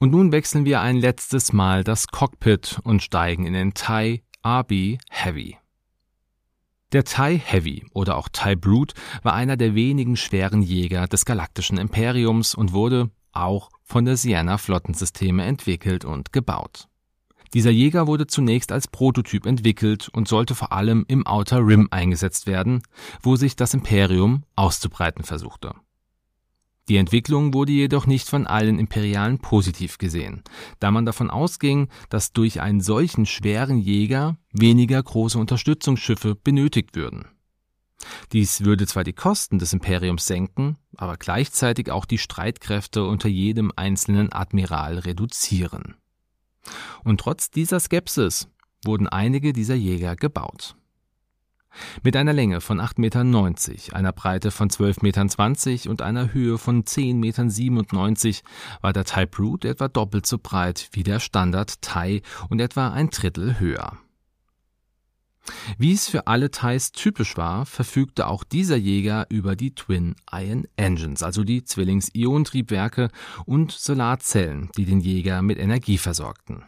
Und 0.00 0.10
nun 0.10 0.32
wechseln 0.32 0.64
wir 0.64 0.80
ein 0.80 0.96
letztes 0.96 1.52
Mal 1.52 1.84
das 1.84 2.08
Cockpit 2.08 2.80
und 2.84 3.02
steigen 3.02 3.46
in 3.46 3.52
den 3.52 3.74
TIE 3.74 4.22
RB 4.44 4.98
Heavy. 5.08 5.58
Der 6.94 7.02
TIE 7.02 7.40
Heavy 7.44 7.84
oder 7.92 8.16
auch 8.16 8.28
TIE 8.28 8.54
Brute 8.54 8.94
war 9.24 9.34
einer 9.34 9.56
der 9.56 9.74
wenigen 9.74 10.14
schweren 10.14 10.62
Jäger 10.62 11.08
des 11.08 11.24
galaktischen 11.24 11.76
Imperiums 11.76 12.54
und 12.54 12.72
wurde 12.72 13.10
auch 13.32 13.70
von 13.82 14.04
der 14.04 14.16
Sienna 14.16 14.58
Flottensysteme 14.58 15.42
entwickelt 15.42 16.04
und 16.04 16.32
gebaut. 16.32 16.86
Dieser 17.52 17.72
Jäger 17.72 18.06
wurde 18.06 18.28
zunächst 18.28 18.70
als 18.70 18.86
Prototyp 18.86 19.44
entwickelt 19.44 20.08
und 20.12 20.28
sollte 20.28 20.54
vor 20.54 20.70
allem 20.70 21.04
im 21.08 21.26
Outer 21.26 21.66
Rim 21.66 21.88
eingesetzt 21.90 22.46
werden, 22.46 22.82
wo 23.20 23.34
sich 23.34 23.56
das 23.56 23.74
Imperium 23.74 24.44
auszubreiten 24.54 25.24
versuchte. 25.24 25.74
Die 26.88 26.98
Entwicklung 26.98 27.54
wurde 27.54 27.72
jedoch 27.72 28.06
nicht 28.06 28.28
von 28.28 28.46
allen 28.46 28.78
Imperialen 28.78 29.38
positiv 29.38 29.96
gesehen, 29.96 30.42
da 30.80 30.90
man 30.90 31.06
davon 31.06 31.30
ausging, 31.30 31.88
dass 32.10 32.32
durch 32.32 32.60
einen 32.60 32.82
solchen 32.82 33.24
schweren 33.24 33.78
Jäger 33.78 34.36
weniger 34.52 35.02
große 35.02 35.38
Unterstützungsschiffe 35.38 36.34
benötigt 36.34 36.94
würden. 36.94 37.26
Dies 38.32 38.64
würde 38.64 38.86
zwar 38.86 39.04
die 39.04 39.14
Kosten 39.14 39.58
des 39.58 39.72
Imperiums 39.72 40.26
senken, 40.26 40.76
aber 40.96 41.16
gleichzeitig 41.16 41.90
auch 41.90 42.04
die 42.04 42.18
Streitkräfte 42.18 43.04
unter 43.04 43.28
jedem 43.28 43.72
einzelnen 43.76 44.30
Admiral 44.32 44.98
reduzieren. 44.98 45.94
Und 47.02 47.20
trotz 47.20 47.50
dieser 47.50 47.80
Skepsis 47.80 48.48
wurden 48.84 49.08
einige 49.08 49.52
dieser 49.54 49.74
Jäger 49.74 50.16
gebaut. 50.16 50.76
Mit 52.02 52.16
einer 52.16 52.32
Länge 52.32 52.60
von 52.60 52.80
8,90 52.80 53.00
Meter, 53.00 53.96
einer 53.96 54.12
Breite 54.12 54.50
von 54.50 54.68
12,20 54.68 55.02
Metern 55.02 55.90
und 55.90 56.02
einer 56.02 56.32
Höhe 56.32 56.58
von 56.58 56.84
10,97 56.84 57.14
Meter 57.70 58.48
war 58.80 58.92
der 58.92 59.04
Type 59.04 59.38
Root 59.38 59.64
etwa 59.64 59.88
doppelt 59.88 60.26
so 60.26 60.38
breit 60.38 60.88
wie 60.92 61.02
der 61.02 61.20
Standard 61.20 61.80
Thai 61.82 62.22
und 62.48 62.60
etwa 62.60 62.88
ein 62.88 63.10
Drittel 63.10 63.58
höher. 63.58 63.98
Wie 65.76 65.92
es 65.92 66.08
für 66.08 66.26
alle 66.26 66.50
Thais 66.50 66.92
typisch 66.92 67.36
war, 67.36 67.66
verfügte 67.66 68.28
auch 68.28 68.44
dieser 68.44 68.76
Jäger 68.76 69.26
über 69.28 69.56
die 69.56 69.74
Twin 69.74 70.16
Ion 70.32 70.66
Engines, 70.76 71.22
also 71.22 71.44
die 71.44 71.64
Zwillings-Ionentriebwerke 71.64 73.10
und 73.44 73.72
Solarzellen, 73.72 74.70
die 74.76 74.86
den 74.86 75.00
Jäger 75.00 75.42
mit 75.42 75.58
Energie 75.58 75.98
versorgten. 75.98 76.64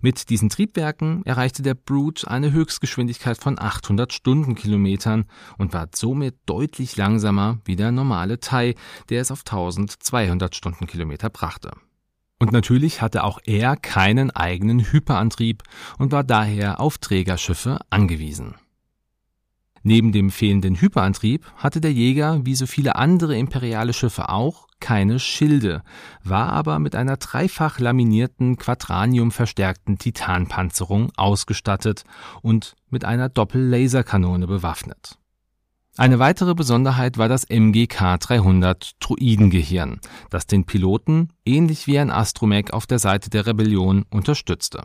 Mit 0.00 0.30
diesen 0.30 0.48
Triebwerken 0.48 1.24
erreichte 1.24 1.62
der 1.62 1.74
Brute 1.74 2.30
eine 2.30 2.52
Höchstgeschwindigkeit 2.52 3.38
von 3.38 3.58
800 3.58 4.12
Stundenkilometern 4.12 5.24
und 5.58 5.72
war 5.72 5.88
somit 5.94 6.36
deutlich 6.46 6.96
langsamer 6.96 7.58
wie 7.64 7.76
der 7.76 7.92
normale 7.92 8.38
TIE, 8.38 8.74
der 9.08 9.20
es 9.20 9.30
auf 9.30 9.40
1200 9.40 10.54
Stundenkilometer 10.54 11.30
brachte. 11.30 11.72
Und 12.38 12.52
natürlich 12.52 13.00
hatte 13.00 13.24
auch 13.24 13.40
er 13.44 13.76
keinen 13.76 14.30
eigenen 14.30 14.80
Hyperantrieb 14.92 15.62
und 15.98 16.12
war 16.12 16.24
daher 16.24 16.80
auf 16.80 16.98
Trägerschiffe 16.98 17.78
angewiesen. 17.88 18.56
Neben 19.82 20.10
dem 20.10 20.30
fehlenden 20.30 20.80
Hyperantrieb 20.80 21.46
hatte 21.56 21.80
der 21.80 21.92
Jäger, 21.92 22.44
wie 22.44 22.56
so 22.56 22.66
viele 22.66 22.96
andere 22.96 23.38
imperiale 23.38 23.92
Schiffe 23.92 24.28
auch, 24.28 24.65
keine 24.80 25.18
Schilde, 25.18 25.82
war 26.22 26.52
aber 26.52 26.78
mit 26.78 26.94
einer 26.94 27.16
dreifach 27.16 27.78
laminierten, 27.78 28.56
quadranium 28.56 29.30
verstärkten 29.30 29.98
Titanpanzerung 29.98 31.12
ausgestattet 31.16 32.04
und 32.42 32.74
mit 32.90 33.04
einer 33.04 33.28
Doppellaserkanone 33.28 34.46
bewaffnet. 34.46 35.18
Eine 35.98 36.18
weitere 36.18 36.54
Besonderheit 36.54 37.16
war 37.16 37.28
das 37.28 37.48
MGK 37.48 38.18
300 38.20 38.96
Druidengehirn, 39.00 40.00
das 40.28 40.46
den 40.46 40.66
Piloten 40.66 41.30
ähnlich 41.46 41.86
wie 41.86 41.98
ein 41.98 42.10
Astromech 42.10 42.74
auf 42.74 42.86
der 42.86 42.98
Seite 42.98 43.30
der 43.30 43.46
Rebellion 43.46 44.04
unterstützte. 44.10 44.84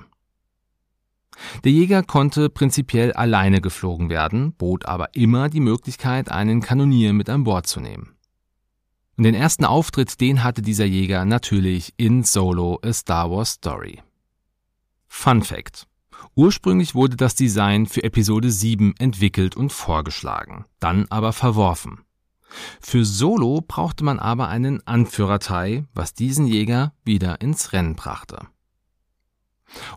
Der 1.64 1.72
Jäger 1.72 2.04
konnte 2.04 2.50
prinzipiell 2.50 3.12
alleine 3.14 3.60
geflogen 3.60 4.10
werden, 4.10 4.54
bot 4.54 4.86
aber 4.86 5.14
immer 5.14 5.50
die 5.50 5.60
Möglichkeit, 5.60 6.32
einen 6.32 6.62
Kanonier 6.62 7.14
mit 7.14 7.30
an 7.30 7.44
Bord 7.44 7.68
zu 7.68 7.82
nehmen. 7.82 8.16
Und 9.22 9.26
den 9.26 9.36
ersten 9.36 9.66
Auftritt, 9.66 10.20
den 10.20 10.44
hatte 10.44 10.64
dieser 10.64 10.86
Jäger 10.86 11.26
natürlich 11.26 11.94
in 11.96 12.24
Solo 12.24 12.80
A 12.82 12.92
Star 12.92 13.30
Wars 13.30 13.52
Story. 13.52 14.02
Fun 15.08 15.44
Fact. 15.44 15.86
Ursprünglich 16.34 16.96
wurde 16.96 17.18
das 17.18 17.36
Design 17.36 17.86
für 17.86 18.04
Episode 18.04 18.50
7 18.50 18.96
entwickelt 18.98 19.56
und 19.56 19.72
vorgeschlagen, 19.72 20.66
dann 20.80 21.06
aber 21.12 21.34
verworfen. 21.34 22.00
Für 22.82 23.06
Solo 23.06 23.62
brauchte 23.62 24.04
man 24.04 24.18
aber 24.18 24.48
einen 24.48 24.82
Anführertei, 24.88 25.86
was 25.94 26.16
diesen 26.16 26.48
Jäger 26.48 26.96
wieder 27.06 27.42
ins 27.42 27.74
Rennen 27.74 27.96
brachte. 27.96 28.48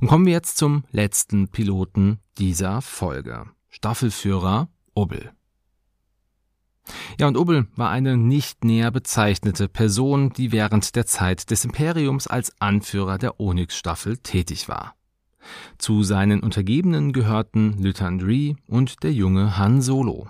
Und 0.02 0.08
kommen 0.08 0.26
wir 0.26 0.34
jetzt 0.34 0.58
zum 0.58 0.84
letzten 0.90 1.48
Piloten 1.48 2.18
dieser 2.36 2.82
Folge. 2.82 3.46
Staffelführer 3.70 4.68
Ubbel. 4.92 5.32
Ja, 7.18 7.28
und 7.28 7.36
Ubbel 7.36 7.66
war 7.76 7.90
eine 7.90 8.16
nicht 8.16 8.64
näher 8.64 8.90
bezeichnete 8.90 9.68
Person, 9.68 10.30
die 10.30 10.52
während 10.52 10.96
der 10.96 11.06
Zeit 11.06 11.50
des 11.50 11.64
Imperiums 11.64 12.26
als 12.26 12.52
Anführer 12.60 13.18
der 13.18 13.40
Onyx-Staffel 13.40 14.18
tätig 14.18 14.68
war. 14.68 14.94
Zu 15.78 16.02
seinen 16.02 16.40
Untergebenen 16.40 17.12
gehörten 17.12 17.76
Ree 18.22 18.54
und 18.66 19.02
der 19.02 19.12
junge 19.12 19.58
Han 19.58 19.82
Solo. 19.82 20.28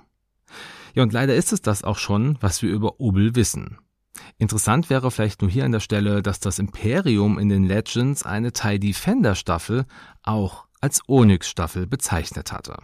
Ja, 0.95 1.03
und 1.03 1.13
leider 1.13 1.35
ist 1.35 1.53
es 1.53 1.61
das 1.63 1.83
auch 1.83 1.99
schon, 1.99 2.37
was 2.41 2.63
wir 2.63 2.71
über 2.71 3.01
Ubbel 3.01 3.35
wissen. 3.35 3.79
Interessant 4.39 4.91
wäre 4.91 5.11
vielleicht 5.11 5.43
nur 5.43 5.51
hier 5.51 5.65
an 5.65 5.73
der 5.73 5.81
Stelle, 5.81 6.23
dass 6.23 6.39
das 6.39 6.61
Imperium 6.61 7.39
in 7.39 7.49
den 7.49 7.65
Legends 7.65 8.25
eine 8.25 8.53
TIE 8.53 8.79
Defender 8.79 9.35
Staffel 9.35 9.87
auch 10.23 10.67
als 10.81 11.01
Onyx 11.09 11.49
Staffel 11.49 11.87
bezeichnet 11.87 12.53
hatte. 12.53 12.77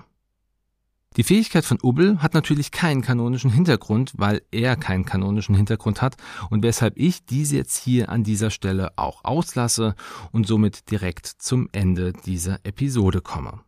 Die 1.16 1.24
Fähigkeit 1.24 1.64
von 1.64 1.78
Ubbel 1.82 2.22
hat 2.22 2.34
natürlich 2.34 2.70
keinen 2.70 3.02
kanonischen 3.02 3.50
Hintergrund, 3.50 4.12
weil 4.16 4.42
er 4.52 4.76
keinen 4.76 5.04
kanonischen 5.04 5.56
Hintergrund 5.56 6.02
hat 6.02 6.16
und 6.50 6.62
weshalb 6.62 6.96
ich 6.96 7.24
diese 7.24 7.56
jetzt 7.56 7.76
hier 7.76 8.10
an 8.10 8.22
dieser 8.22 8.50
Stelle 8.50 8.92
auch 8.96 9.24
auslasse 9.24 9.96
und 10.30 10.46
somit 10.46 10.88
direkt 10.92 11.26
zum 11.26 11.68
Ende 11.72 12.12
dieser 12.12 12.60
Episode 12.62 13.22
komme. 13.22 13.60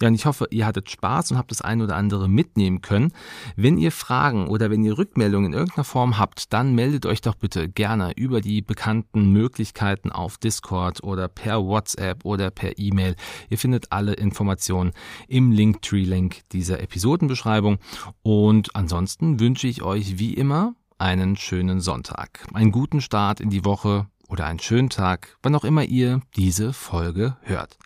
Ja, 0.00 0.08
und 0.08 0.14
ich 0.14 0.24
hoffe, 0.24 0.46
ihr 0.50 0.64
hattet 0.64 0.90
Spaß 0.90 1.30
und 1.30 1.36
habt 1.38 1.50
das 1.50 1.60
eine 1.60 1.84
oder 1.84 1.96
andere 1.96 2.26
mitnehmen 2.26 2.80
können. 2.80 3.12
Wenn 3.54 3.76
ihr 3.76 3.92
Fragen 3.92 4.48
oder 4.48 4.70
wenn 4.70 4.82
ihr 4.82 4.96
Rückmeldungen 4.96 5.52
in 5.52 5.58
irgendeiner 5.58 5.84
Form 5.84 6.18
habt, 6.18 6.54
dann 6.54 6.74
meldet 6.74 7.04
euch 7.04 7.20
doch 7.20 7.34
bitte 7.34 7.68
gerne 7.68 8.12
über 8.16 8.40
die 8.40 8.62
bekannten 8.62 9.30
Möglichkeiten 9.30 10.10
auf 10.10 10.38
Discord 10.38 11.04
oder 11.04 11.28
per 11.28 11.62
WhatsApp 11.62 12.24
oder 12.24 12.50
per 12.50 12.78
E-Mail. 12.78 13.14
Ihr 13.50 13.58
findet 13.58 13.92
alle 13.92 14.14
Informationen 14.14 14.92
im 15.28 15.52
Linktree-Link 15.52 16.48
dieser 16.52 16.80
Episodenbeschreibung. 16.80 17.78
Und 18.22 18.74
ansonsten 18.74 19.38
wünsche 19.38 19.66
ich 19.66 19.82
euch 19.82 20.18
wie 20.18 20.32
immer 20.32 20.74
einen 20.96 21.36
schönen 21.36 21.80
Sonntag, 21.80 22.46
einen 22.54 22.72
guten 22.72 23.02
Start 23.02 23.40
in 23.40 23.50
die 23.50 23.66
Woche 23.66 24.06
oder 24.28 24.46
einen 24.46 24.60
schönen 24.60 24.88
Tag, 24.88 25.36
wann 25.42 25.54
auch 25.54 25.64
immer 25.64 25.84
ihr 25.84 26.22
diese 26.36 26.72
Folge 26.72 27.36
hört. 27.42 27.78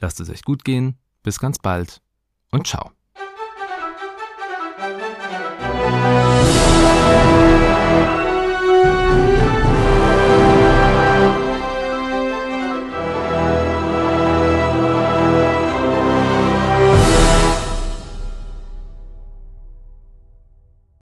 Lasst 0.00 0.20
es 0.20 0.30
euch 0.30 0.42
gut 0.42 0.64
gehen 0.64 0.96
bis 1.28 1.38
ganz 1.38 1.58
bald 1.58 2.00
und 2.52 2.66
ciao. 2.66 2.90